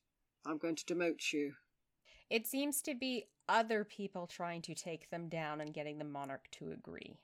[0.46, 1.54] I'm going to demote you."
[2.30, 6.48] It seems to be other people trying to take them down and getting the monarch
[6.52, 7.18] to agree.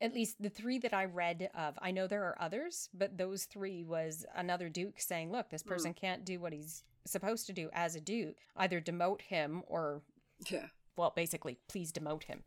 [0.00, 1.78] At least the three that I read of.
[1.80, 5.94] I know there are others, but those three was another duke saying, look, this person
[5.94, 8.36] can't do what he's supposed to do as a duke.
[8.56, 10.02] Either demote him or,
[10.50, 10.66] Yeah.
[10.96, 12.44] well, basically, please demote him.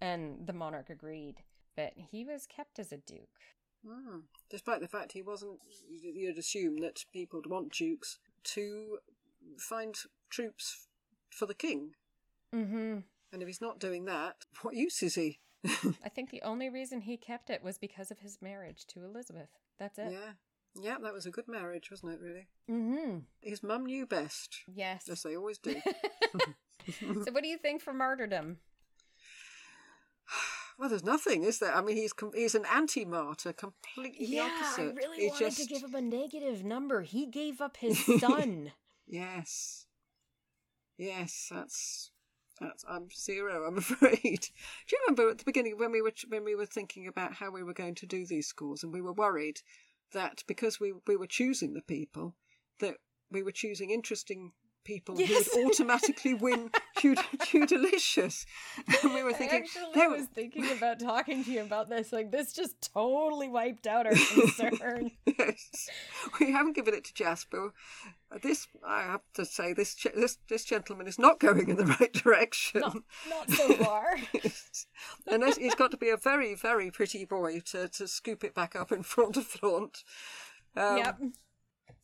[0.00, 1.42] And the monarch agreed.
[1.76, 3.40] But he was kept as a duke.
[3.84, 4.22] Mm.
[4.48, 5.58] Despite the fact he wasn't,
[5.90, 8.98] you'd assume that people would want dukes to
[9.58, 9.96] find
[10.30, 10.86] troops
[11.30, 11.94] for the king.
[12.54, 12.98] Mm-hmm.
[13.32, 15.40] And if he's not doing that, what use is he?
[16.04, 19.48] I think the only reason he kept it was because of his marriage to Elizabeth.
[19.78, 20.12] That's it.
[20.12, 20.32] yeah.
[20.80, 22.48] Yeah, that was a good marriage, wasn't it, really?
[22.68, 23.18] Mm-hmm.
[23.40, 25.08] His mum knew best, Yes.
[25.08, 25.76] as they always do.
[27.00, 28.58] so what do you think for martyrdom?
[30.76, 31.72] Well, there's nothing, is there?
[31.72, 34.90] I mean, he's com- he's an anti-martyr, completely yeah, opposite.
[34.90, 37.02] I really He wanted just- to give him a negative number.
[37.02, 38.72] He gave up his son.
[39.06, 39.86] Yes,
[40.98, 42.10] yes, that's
[42.60, 42.84] that's.
[42.88, 43.66] I'm zero.
[43.66, 44.20] I'm afraid.
[44.22, 47.50] Do you remember at the beginning when we were when we were thinking about how
[47.50, 49.60] we were going to do these scores, and we were worried
[50.12, 52.34] that because we we were choosing the people,
[52.80, 52.96] that
[53.30, 54.52] we were choosing interesting
[54.84, 55.52] people Yes.
[55.54, 57.16] who would automatically win Hugh
[57.66, 58.46] Delicious.
[59.02, 59.66] And we were I thinking,
[59.96, 62.12] were- was thinking about talking to you about this.
[62.12, 65.10] Like, this just totally wiped out our concern.
[65.26, 65.88] yes,
[66.40, 67.72] we haven't given it to Jasper.
[68.30, 71.86] Uh, This, I have to say, this this this gentleman is not going in the
[72.00, 72.80] right direction.
[72.80, 72.96] not,
[73.28, 74.16] not so far.
[75.26, 78.74] and he's got to be a very, very pretty boy to, to scoop it back
[78.76, 80.04] up in front of flaunt.
[80.76, 81.18] Um, yep,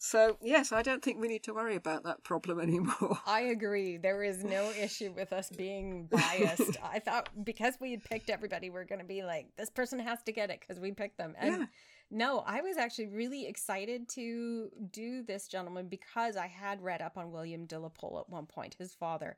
[0.02, 3.18] So yes, I don't think we need to worry about that problem anymore.
[3.26, 3.98] I agree.
[3.98, 6.78] There is no issue with us being biased.
[6.82, 10.22] I thought because we had picked everybody, we're going to be like, this person has
[10.22, 11.34] to get it because we picked them.
[11.38, 11.66] And Yeah.
[12.10, 17.18] no, I was actually really excited to do this gentleman because I had read up
[17.18, 19.36] on William de la Pole at one point, his father.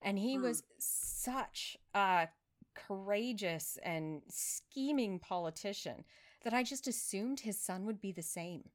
[0.00, 0.42] And he Hmm.
[0.42, 2.28] was such a
[2.76, 6.04] courageous and scheming politician
[6.44, 8.70] that I just assumed his son would be the same.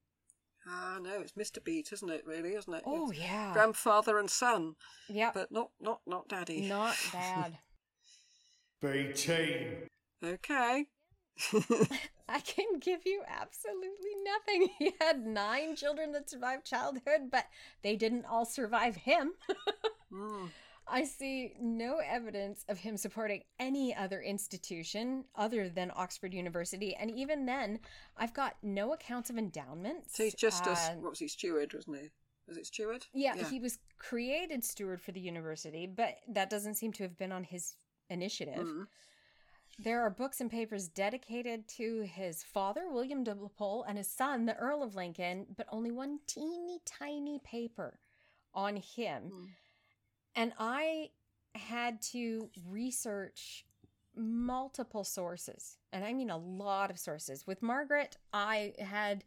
[0.68, 1.64] Ah, no, it's Mr.
[1.64, 2.26] Beat, isn't it?
[2.26, 2.84] Really, isn't it?
[2.86, 3.51] Oh, It's yeah.
[3.53, 4.76] grandfather and son,
[5.09, 6.61] Yeah, but not not not daddy.
[6.61, 7.57] Not dad.
[8.82, 9.88] B team.
[10.24, 10.86] Okay.
[12.30, 14.70] I can give you absolutely nothing.
[14.80, 17.45] He had nine children that survived childhood, but
[17.82, 19.34] they didn't all survive him.
[20.11, 20.49] Mm.
[20.88, 26.95] I see no evidence of him supporting any other institution other than Oxford University.
[26.95, 27.79] And even then,
[28.17, 30.15] I've got no accounts of endowments.
[30.17, 32.09] So he's just a Uh, what was he steward, wasn't he?
[32.47, 33.05] Was it steward?
[33.13, 37.31] yeah, he was created steward for the university, but that doesn't seem to have been
[37.31, 37.75] on his
[38.09, 38.67] initiative.
[38.67, 38.88] Mm.
[39.79, 44.45] There are books and papers dedicated to his father, William de Pole, and his son,
[44.45, 47.99] the Earl of Lincoln, but only one teeny tiny paper
[48.53, 49.31] on him.
[49.31, 49.47] Mm.
[50.36, 51.09] And I
[51.55, 53.65] had to research
[54.15, 57.47] multiple sources, and I mean a lot of sources.
[57.47, 59.23] With Margaret, I had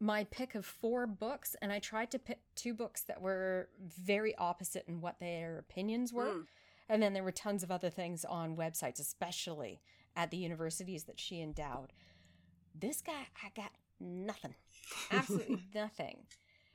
[0.00, 4.34] my pick of four books, and I tried to pick two books that were very
[4.36, 6.26] opposite in what their opinions were.
[6.26, 6.46] Mm.
[6.88, 9.80] And then there were tons of other things on websites, especially
[10.16, 11.92] at the universities that she endowed.
[12.74, 14.54] This guy, I got nothing.
[15.10, 16.24] Absolutely nothing.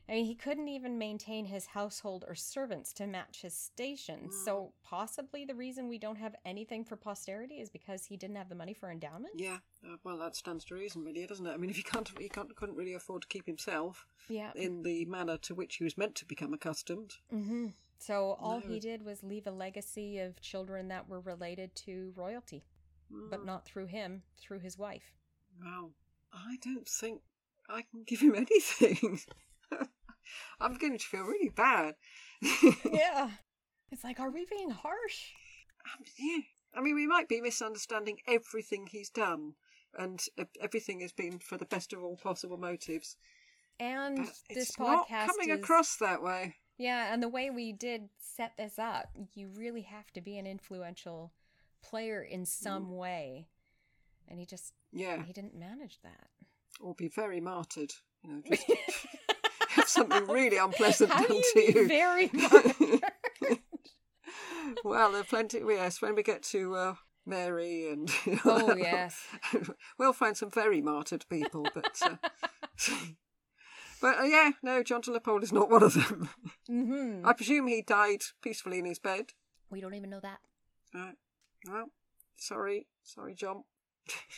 [0.09, 4.31] I mean, he couldn't even maintain his household or servants to match his station.
[4.31, 8.47] So, possibly the reason we don't have anything for posterity is because he didn't have
[8.47, 9.33] the money for endowment?
[9.35, 11.51] Yeah, uh, well, that stands to reason, really, doesn't it?
[11.51, 14.51] I mean, if he can't, he can't, couldn't really afford to keep himself Yeah.
[14.55, 17.15] in the manner to which he was meant to become accustomed.
[17.29, 17.67] hmm
[17.99, 18.67] So, all No.
[18.67, 22.63] he did was leave a legacy of children that were related to royalty,
[23.09, 23.45] but Mm.
[23.45, 25.13] not through him, through his wife.
[25.61, 25.91] Wow,
[26.31, 27.23] I don't think
[27.67, 29.19] I can give him anything.
[30.59, 31.95] I'm beginning to feel really bad.
[32.91, 33.29] yeah.
[33.91, 35.31] It's like, are we being harsh?
[35.85, 36.39] Um, yeah.
[36.75, 39.53] I mean, we might be misunderstanding everything he's done,
[39.97, 40.23] and
[40.61, 43.15] everything has been for the best of all possible motives.
[43.79, 46.55] And But this podcast coming is, across that way.
[46.77, 50.45] Yeah, and the way we did set this up, you really have to be an
[50.45, 51.31] influential
[51.81, 53.47] player in some way.
[54.27, 56.27] And he just Yeah, he didn't manage that.
[56.81, 57.93] or be very martyred.
[58.23, 58.65] You know, just
[59.95, 61.87] have something really unpleasant How do done you to you.
[61.87, 63.01] very martyred?
[64.83, 65.61] well, there are plenty.
[65.67, 68.09] Yes, when we get to uh, Mary and
[68.45, 69.17] Oh, yes.
[69.97, 71.67] we'll find some very martyred people.
[71.73, 72.15] But uh,
[74.01, 76.29] but uh, yeah, no, John de la Pole is not one of them.
[76.67, 79.27] hmm I presume he died peacefully in his bed.
[79.69, 80.39] We don't even know that.
[80.93, 81.15] Right.
[81.69, 81.87] Well,
[82.37, 83.63] sorry, sorry, John.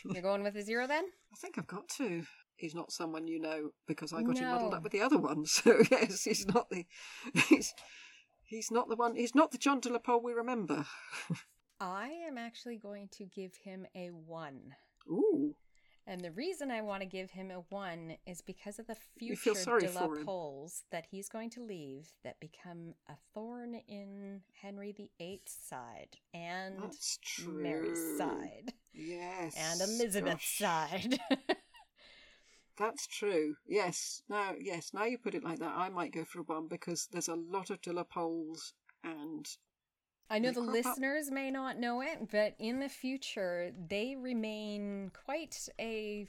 [0.04, 1.06] You're going with a zero then?
[1.32, 2.24] I think I've got to.
[2.60, 5.46] He's not someone you know because I got him muddled up with the other one.
[5.46, 6.86] So yes, he's not the
[7.48, 7.74] he's
[8.44, 9.16] he's not the one.
[9.16, 10.86] He's not the John de la Pole we remember.
[11.80, 14.76] I am actually going to give him a one.
[15.10, 15.56] Ooh,
[16.06, 19.54] And the reason I want to give him a one is because of the future
[19.54, 20.08] de la.
[20.26, 26.76] Poles that he's going to leave that become a thorn in Henry VIII's side and.
[27.48, 31.20] Mary's side Yes, and Elizabeth's Gosh, side.
[32.80, 33.56] That's true.
[33.68, 34.24] Yes.
[34.30, 34.92] Now, yes.
[34.94, 37.70] Now you put it like that, I might go for one because there's a lot
[37.70, 38.74] of de la Poles
[39.04, 39.46] and
[40.30, 40.74] I know the crop up.
[40.74, 46.28] listeners may not know it, but in the future, they remain quite a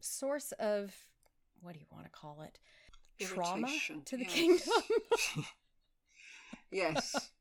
[0.00, 0.92] source of
[1.60, 2.58] what do you want to call it?
[3.24, 3.68] Trauma
[4.06, 4.32] to the Yes.
[4.34, 5.44] kingdom.
[6.70, 7.30] yes.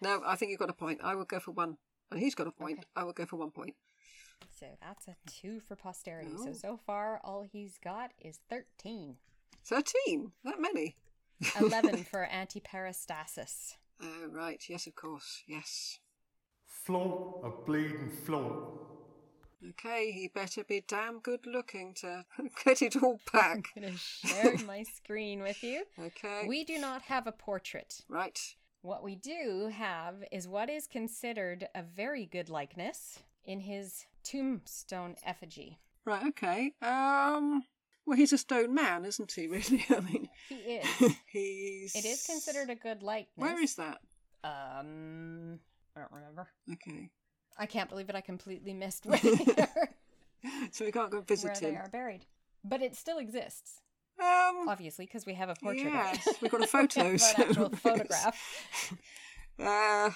[0.00, 1.00] No, I think you've got a point.
[1.02, 1.76] I will go for one.
[2.12, 2.78] And he's got a point.
[2.78, 2.86] Okay.
[2.94, 3.74] I will go for one point.
[4.58, 6.32] So that's a two for posterity.
[6.36, 6.46] Oh.
[6.46, 9.16] So so far, all he's got is thirteen.
[9.68, 10.32] 13?
[10.44, 10.96] That many?
[11.60, 13.74] 11 for antiperistasis.
[14.02, 14.62] Oh, right.
[14.68, 15.42] Yes, of course.
[15.46, 15.98] Yes.
[16.66, 18.80] Flaunt a bleeding flaunt.
[19.70, 22.24] Okay, he better be damn good looking to
[22.64, 23.68] get it all back.
[23.76, 25.84] I'm going to share my screen with you.
[26.00, 26.44] Okay.
[26.46, 28.00] We do not have a portrait.
[28.08, 28.38] Right.
[28.82, 35.16] What we do have is what is considered a very good likeness in his tombstone
[35.24, 35.78] effigy.
[36.04, 36.72] Right, okay.
[36.82, 37.64] Um
[38.06, 39.84] well he's a stone man, isn't he, really?
[39.90, 41.14] I mean He is.
[41.32, 43.32] he's it is considered a good likeness.
[43.36, 43.98] Where is that?
[44.44, 45.58] Um,
[45.96, 46.46] I don't remember.
[46.72, 47.10] Okay.
[47.58, 48.14] I can't believe it.
[48.14, 49.18] I completely missed where
[50.72, 52.24] So we can't go where visit they are buried.
[52.64, 53.80] But it still exists,
[54.20, 55.84] Um obviously, because we have a portrait.
[55.92, 56.42] Yes, of it.
[56.42, 57.02] we've got a We photo.
[57.10, 58.92] have so- an actual photograph.
[59.58, 60.10] Uh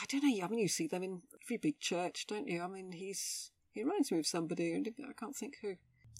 [0.00, 2.62] I don't know, I mean you see them in every big church, don't you?
[2.62, 5.76] I mean he's he reminds me of somebody and I can't think who.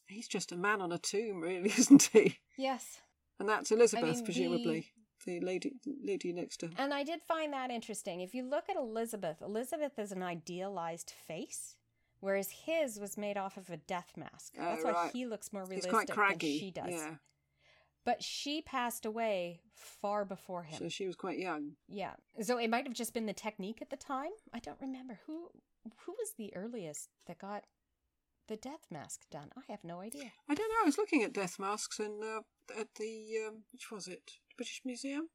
[0.07, 2.39] He's just a man on a tomb, really, isn't he?
[2.57, 2.99] Yes.
[3.39, 4.87] And that's Elizabeth, mean, presumably.
[5.26, 5.72] The lady
[6.03, 6.74] lady next to him.
[6.79, 8.20] And I did find that interesting.
[8.20, 11.76] If you look at Elizabeth, Elizabeth is an idealized face,
[12.20, 14.55] whereas his was made off of a death mask.
[14.59, 16.87] Oh, That's why he looks more realistic than she does.
[16.89, 17.14] Yeah.
[18.05, 20.78] But she passed away far before him.
[20.78, 21.72] So she was quite young.
[21.88, 22.12] yeah.
[22.40, 24.30] So it might have just been the technique at the time.
[24.53, 25.51] I don't remember who
[26.05, 27.64] who was the earliest that got
[28.46, 29.51] the death mask done.
[29.57, 30.32] I have no idea.
[30.49, 30.82] I don't know.
[30.82, 32.40] I was looking at death masks in uh,
[32.80, 34.32] at the um, which was it?
[34.57, 35.28] British Museum?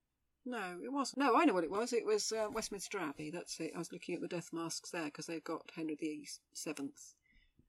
[0.45, 1.19] No, it wasn't.
[1.19, 1.93] No, I know what it was.
[1.93, 3.29] It was uh, Westminster Abbey.
[3.31, 3.71] That's it.
[3.75, 7.13] I was looking at the death masks there because they've got Henry the Seventh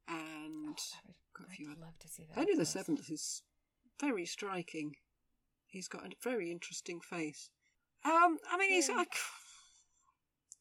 [0.08, 2.36] and I would, Got a few I'd love to see that.
[2.38, 2.64] Henry the.
[2.64, 3.42] Seventh is
[4.00, 4.96] very striking.
[5.66, 7.50] He's got a very interesting face.
[8.04, 9.14] Um, I mean, he's like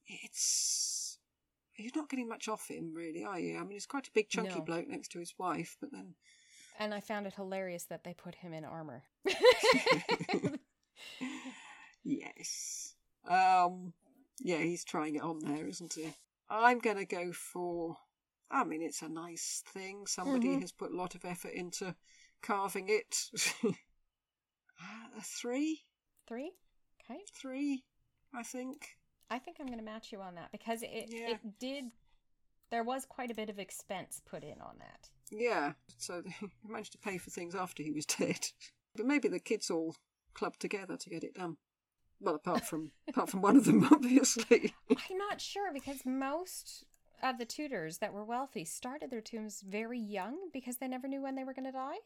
[0.07, 1.17] it's
[1.77, 3.57] you're not getting much off him, really, are you?
[3.57, 4.61] I mean, he's quite a big, chunky No.
[4.65, 6.15] bloke next to his wife, but then
[6.79, 9.03] And I found it hilarious that they put him in armor.
[12.03, 12.95] Yes.
[13.27, 13.93] Um.
[14.39, 16.13] Yeah, he's trying it on there, isn't he?
[16.49, 17.95] I'm going to go for.
[18.51, 20.05] I mean, it's a nice thing.
[20.05, 20.61] Somebody Mhm.
[20.61, 21.95] has put a lot of effort into
[22.43, 23.29] carving it.
[24.81, 25.81] Uh, three,
[26.27, 26.51] Three?
[27.09, 27.19] Okay.
[27.33, 27.83] three,
[28.33, 28.97] I think.
[29.29, 31.31] I think I'm going to match you on that because it, Yeah.
[31.31, 31.85] it did.
[32.71, 35.09] There was quite a bit of expense put in on that.
[35.31, 35.73] Yeah.
[35.97, 38.39] So he managed to pay for things after he was dead.
[38.95, 39.95] But maybe the kids all
[40.33, 41.57] clubbed together to get it done.
[42.19, 44.73] Well, apart from apart from one of them, obviously.
[44.89, 46.83] I'm not sure because most
[47.21, 51.21] of the Tudors that were wealthy started their tombs very young because they never knew
[51.21, 51.97] when they were going to die.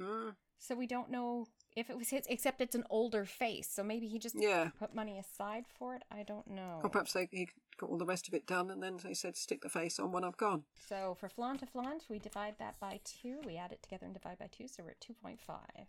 [0.00, 3.68] Ah, So we don't know if it was his, except it's an older face.
[3.70, 4.70] So maybe he just yeah.
[4.78, 6.02] put money aside for it.
[6.10, 6.80] I don't know.
[6.82, 9.36] Or perhaps they he got all the rest of it done, and then they said,
[9.36, 12.78] "Stick the face on when I've gone." So for flaunt to flaunt, we divide that
[12.80, 13.40] by two.
[13.46, 15.86] We add it together and divide by two, so we're at 2.5.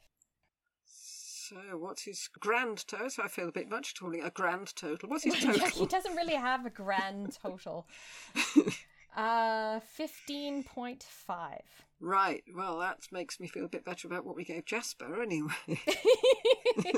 [0.86, 3.10] So, what's his grand total?
[3.10, 5.10] So I feel a bit much calling it a grand total.
[5.10, 5.68] What's his total?
[5.68, 7.86] he doesn't really have a grand total.
[9.16, 11.60] Uh, 15.5.
[12.00, 12.44] right.
[12.56, 15.54] Well, that makes me feel a bit better about what we gave Jasper, anyway.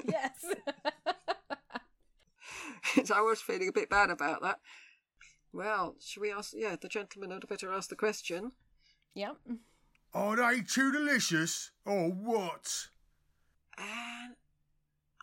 [0.08, 0.46] yes.
[3.14, 4.60] I was feeling a bit bad about that.
[5.52, 6.54] Well, should we ask?
[6.56, 8.52] Yeah, the gentleman had better ask the question.
[9.14, 9.36] yep.
[10.14, 12.88] Are they too delicious or what?
[13.78, 14.36] And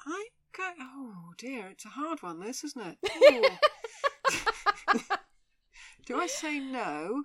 [0.07, 0.71] I go.
[0.81, 2.41] Oh dear, it's a hard one.
[2.41, 3.59] This isn't it?
[6.13, 7.25] Do I say no,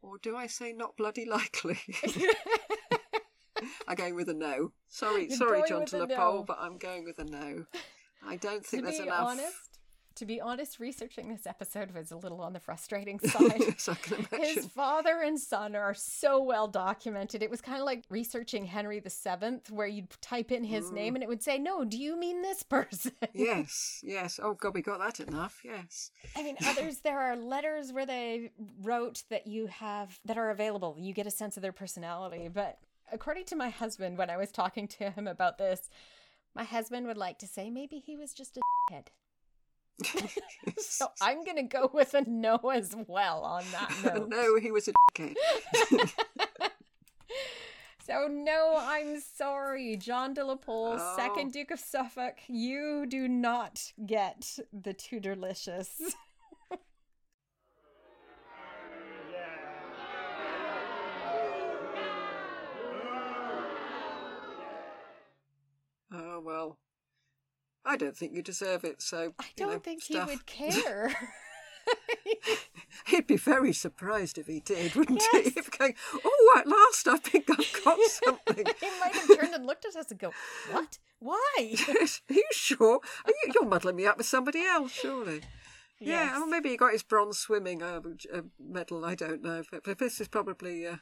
[0.00, 1.78] or do I say not bloody likely?
[3.86, 4.72] I'm going with a no.
[4.88, 6.42] Sorry, You're sorry, John to no.
[6.46, 7.66] but I'm going with a no.
[8.26, 9.26] I don't think there's enough.
[9.26, 9.56] honest,
[10.18, 13.54] to be honest, researching this episode was a little on the frustrating side.
[13.60, 14.40] yes, I can imagine.
[14.54, 17.42] His father and son are so well documented.
[17.42, 20.92] It was kind of like researching Henry VII, where you'd type in his Mm.
[20.92, 23.12] name and it would say, No, do you mean this person?
[23.34, 24.38] Yes, yes.
[24.42, 25.60] Oh God, we got that enough.
[25.64, 26.10] Yes.
[26.36, 28.50] I mean, others, there are letters where they
[28.82, 30.96] wrote that you have, that are available.
[30.98, 32.48] You get a sense of their personality.
[32.48, 32.78] But
[33.12, 35.88] according to my husband, when I was talking to him about this,
[36.54, 38.60] my husband would like to say maybe he was just a
[38.92, 39.10] head.
[40.78, 44.28] So I'm going to go with a no as well on that note.
[44.28, 45.34] no, he was a dickhead.
[48.06, 51.14] So no, I'm sorry, John de la Pole, Oh.
[51.14, 52.36] second Duke of Suffolk.
[52.48, 55.88] You do not get the Tudorlicious.
[66.12, 66.78] Oh well.
[67.84, 69.00] I don't think you deserve it.
[69.02, 70.28] So I you know, don't think stuff.
[70.28, 71.14] he would care.
[73.06, 75.44] He'd be very surprised if he did, wouldn't Yes.
[75.44, 75.50] he?
[75.54, 75.94] He'd going,
[76.24, 78.66] oh, at last I think I've got something.
[78.80, 80.32] he might have turned and looked at us and go,
[80.70, 80.98] "What?
[81.20, 81.56] Why?"
[81.88, 83.00] Yes, Are you sure?
[83.24, 85.40] Are you, you're muddling me up with somebody else, surely.
[85.98, 86.38] Yeah, Yes.
[86.42, 88.00] or maybe he got his bronze swimming uh,
[88.34, 89.04] uh, medal.
[89.06, 90.86] I don't know, but, but this is probably.
[90.86, 90.96] Uh,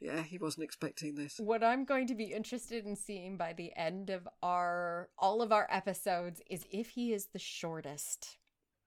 [0.00, 1.38] yeah, he wasn't expecting this.
[1.38, 5.52] What I'm going to be interested in seeing by the end of our all of
[5.52, 8.38] our episodes is if he is the shortest.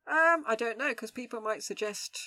[0.07, 2.19] Um, I don't know because people might suggest.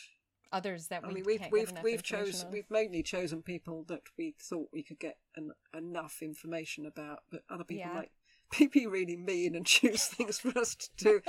[0.53, 4.35] Others that we I mean, we've we've we've chosen we've mainly chosen people that we
[4.41, 7.95] thought we could get en- enough information about, but other people Yeah.
[7.95, 8.11] might
[8.73, 11.21] be really mean and choose things for us to do,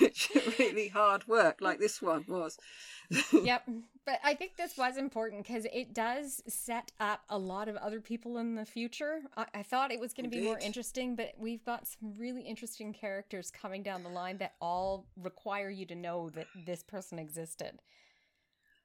[0.00, 2.58] which really hard work, like this one was.
[3.32, 3.68] yep.
[4.04, 8.00] But I think this was important because it does set up a lot of other
[8.00, 9.20] people in the future.
[9.36, 12.42] I, I thought it was going to be more interesting, but we've got some really
[12.42, 17.18] interesting characters coming down the line that all require you to know that this person
[17.18, 17.80] existed.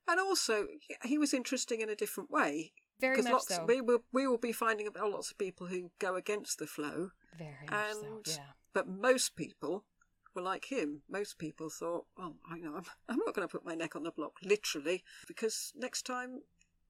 [0.08, 0.68] And also,
[1.04, 2.74] he was interesting in a different way.
[3.00, 3.66] Very Because much lots, so.
[3.66, 7.12] we will we will be finding about lots of people who go against the flow,
[7.38, 8.22] Very much so.
[8.26, 8.54] Yeah.
[8.74, 9.86] but most people
[10.34, 11.02] were like him.
[11.10, 14.04] Most people thought, "Oh, I know, I'm, I'm not going to put my neck on
[14.04, 16.42] the block, literally, because next time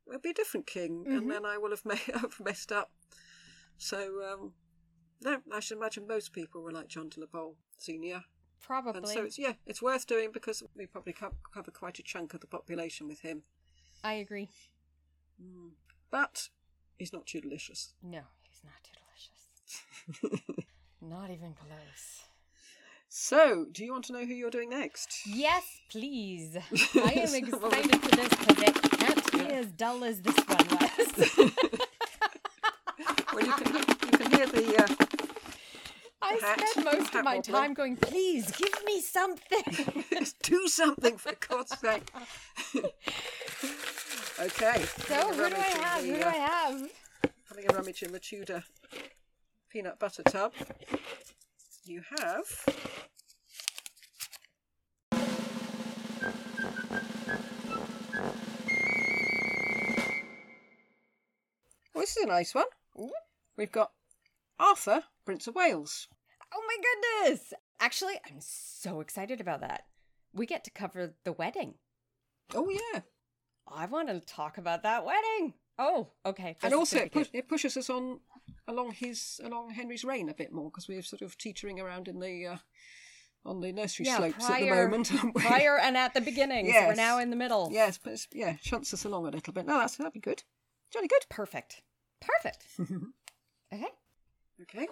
[0.06, 1.18] there'll be a different king, Mhm.
[1.18, 2.92] and then I will have, ma- have messed up."
[3.78, 4.54] So, um,
[5.22, 8.24] no, I should imagine most people were like John de la Pole Senior,
[8.62, 8.98] Probably.
[9.00, 12.40] and so it's yeah, it's worth doing because we probably cover quite a chunk of
[12.40, 13.44] the population with him.
[14.04, 14.50] I agree.
[15.42, 15.72] Mm.
[16.12, 16.50] But
[16.98, 17.94] he's not too delicious.
[18.02, 18.94] No, he's not too
[20.22, 20.66] delicious.
[21.02, 22.24] not even close.
[23.10, 25.22] So, do you want to know who you're doing next?
[25.26, 26.56] Yes, please.
[26.96, 31.18] I am excited for this because it can't be as dull as this one was.
[33.34, 34.84] well, you can, you can hear the.
[34.84, 34.88] Uh,
[36.22, 40.04] I hat- spent most of my time going, please give me something.
[40.44, 42.12] do something for God's sake.
[44.40, 44.84] Okay.
[45.08, 46.02] so, who do I have?
[46.02, 46.92] the, Who do uh, I have?
[47.50, 48.64] Having a rummage in the Tudor
[49.70, 50.54] peanut butter tub.
[51.86, 52.66] You have.
[61.94, 62.66] Well, this is a nice one.
[63.58, 63.92] We've got
[64.60, 66.08] Arthur, Prince of Wales.
[66.54, 66.78] Oh my
[67.24, 67.54] goodness.
[67.80, 69.86] Actually, I'm so excited about that.
[70.34, 71.76] We get to cover the wedding.
[72.54, 73.02] Oh yeah,
[73.72, 75.54] I want to talk about that wedding.
[75.80, 76.56] Oh, okay.
[76.64, 78.20] and also it, push, it pushes us on
[78.68, 82.20] along his along Henry's reign a bit more because we're sort of teetering around in
[82.20, 82.58] the uh,
[83.46, 85.14] on the nursery Yeah, slopes at the moment.
[85.14, 85.42] aren't we?
[85.42, 86.72] prior and at the beginning.
[86.74, 87.70] So we're now in the middle.
[87.72, 89.66] yes, but it's, yeah, shunts us along a little bit.
[89.68, 90.44] No, that's that'd be good.
[90.92, 91.26] Jolly good.
[91.30, 91.82] Perfect.
[92.22, 92.66] Perfect.
[93.74, 93.86] okay.
[94.64, 94.88] Okay.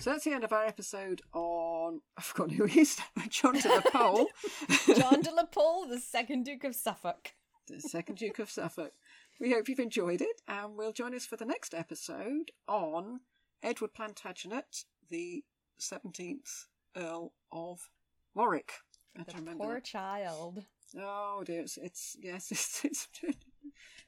[0.00, 2.00] So that's the end of our episode on.
[2.16, 2.98] I've forgotten who he is.
[3.28, 4.26] John de la Pole,
[4.96, 7.32] John de la Pole, the second Duke of Suffolk.
[7.66, 8.92] The second Duke of Suffolk.
[9.40, 13.20] We hope you've enjoyed it, and we'll join us for the next episode on
[13.62, 15.44] Edward Plantagenet, the
[15.78, 16.66] seventeenth
[16.96, 17.90] Earl of
[18.34, 18.72] Warwick.
[19.18, 19.84] I The remember poor that.
[19.84, 20.64] child.
[20.98, 23.08] Oh dear, it's, it's yes, it's, it's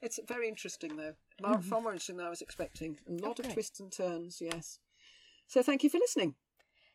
[0.01, 1.13] it's very interesting though.
[1.41, 1.69] Mar- mm-hmm.
[1.69, 2.97] Far more interesting than I was expecting.
[3.07, 4.39] A lot of twists and turns.
[4.41, 4.79] Yes.
[5.47, 6.35] So thank you for listening.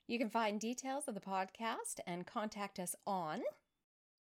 [0.06, 3.40] You can find details of the podcast and contact us on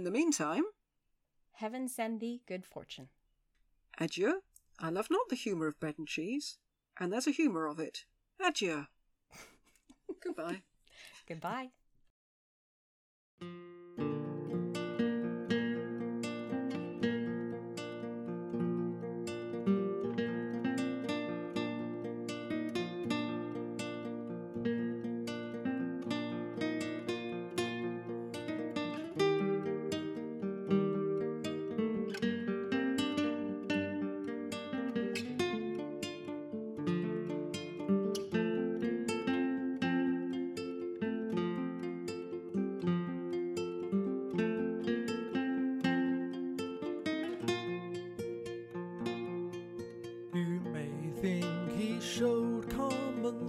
[0.00, 0.64] In the meantime,
[1.52, 3.10] Heaven Send Thee Good Fortune.
[3.98, 4.40] adieu.
[4.78, 6.56] I love not the humour of bread and cheese,
[6.98, 8.06] and there's a humour of it.
[8.42, 8.86] Adieu.
[10.24, 10.62] Goodbye.
[11.28, 11.72] Goodbye.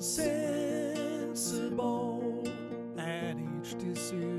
[0.01, 0.93] Sensible,
[2.97, 4.30] at each decision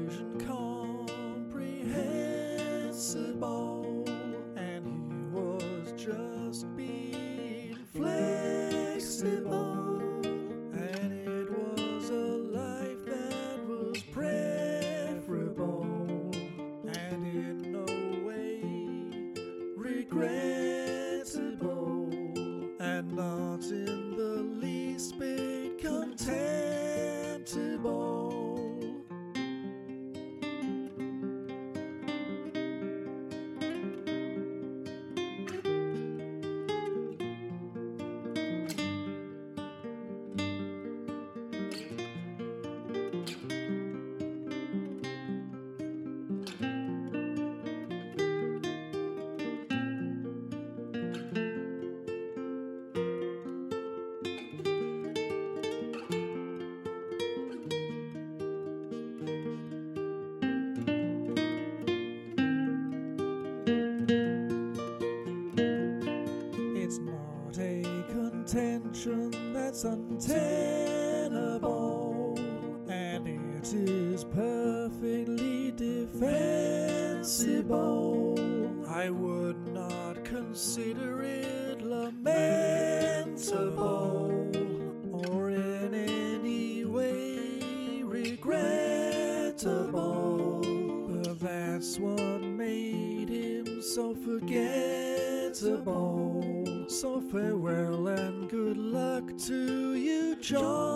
[100.53, 100.92] So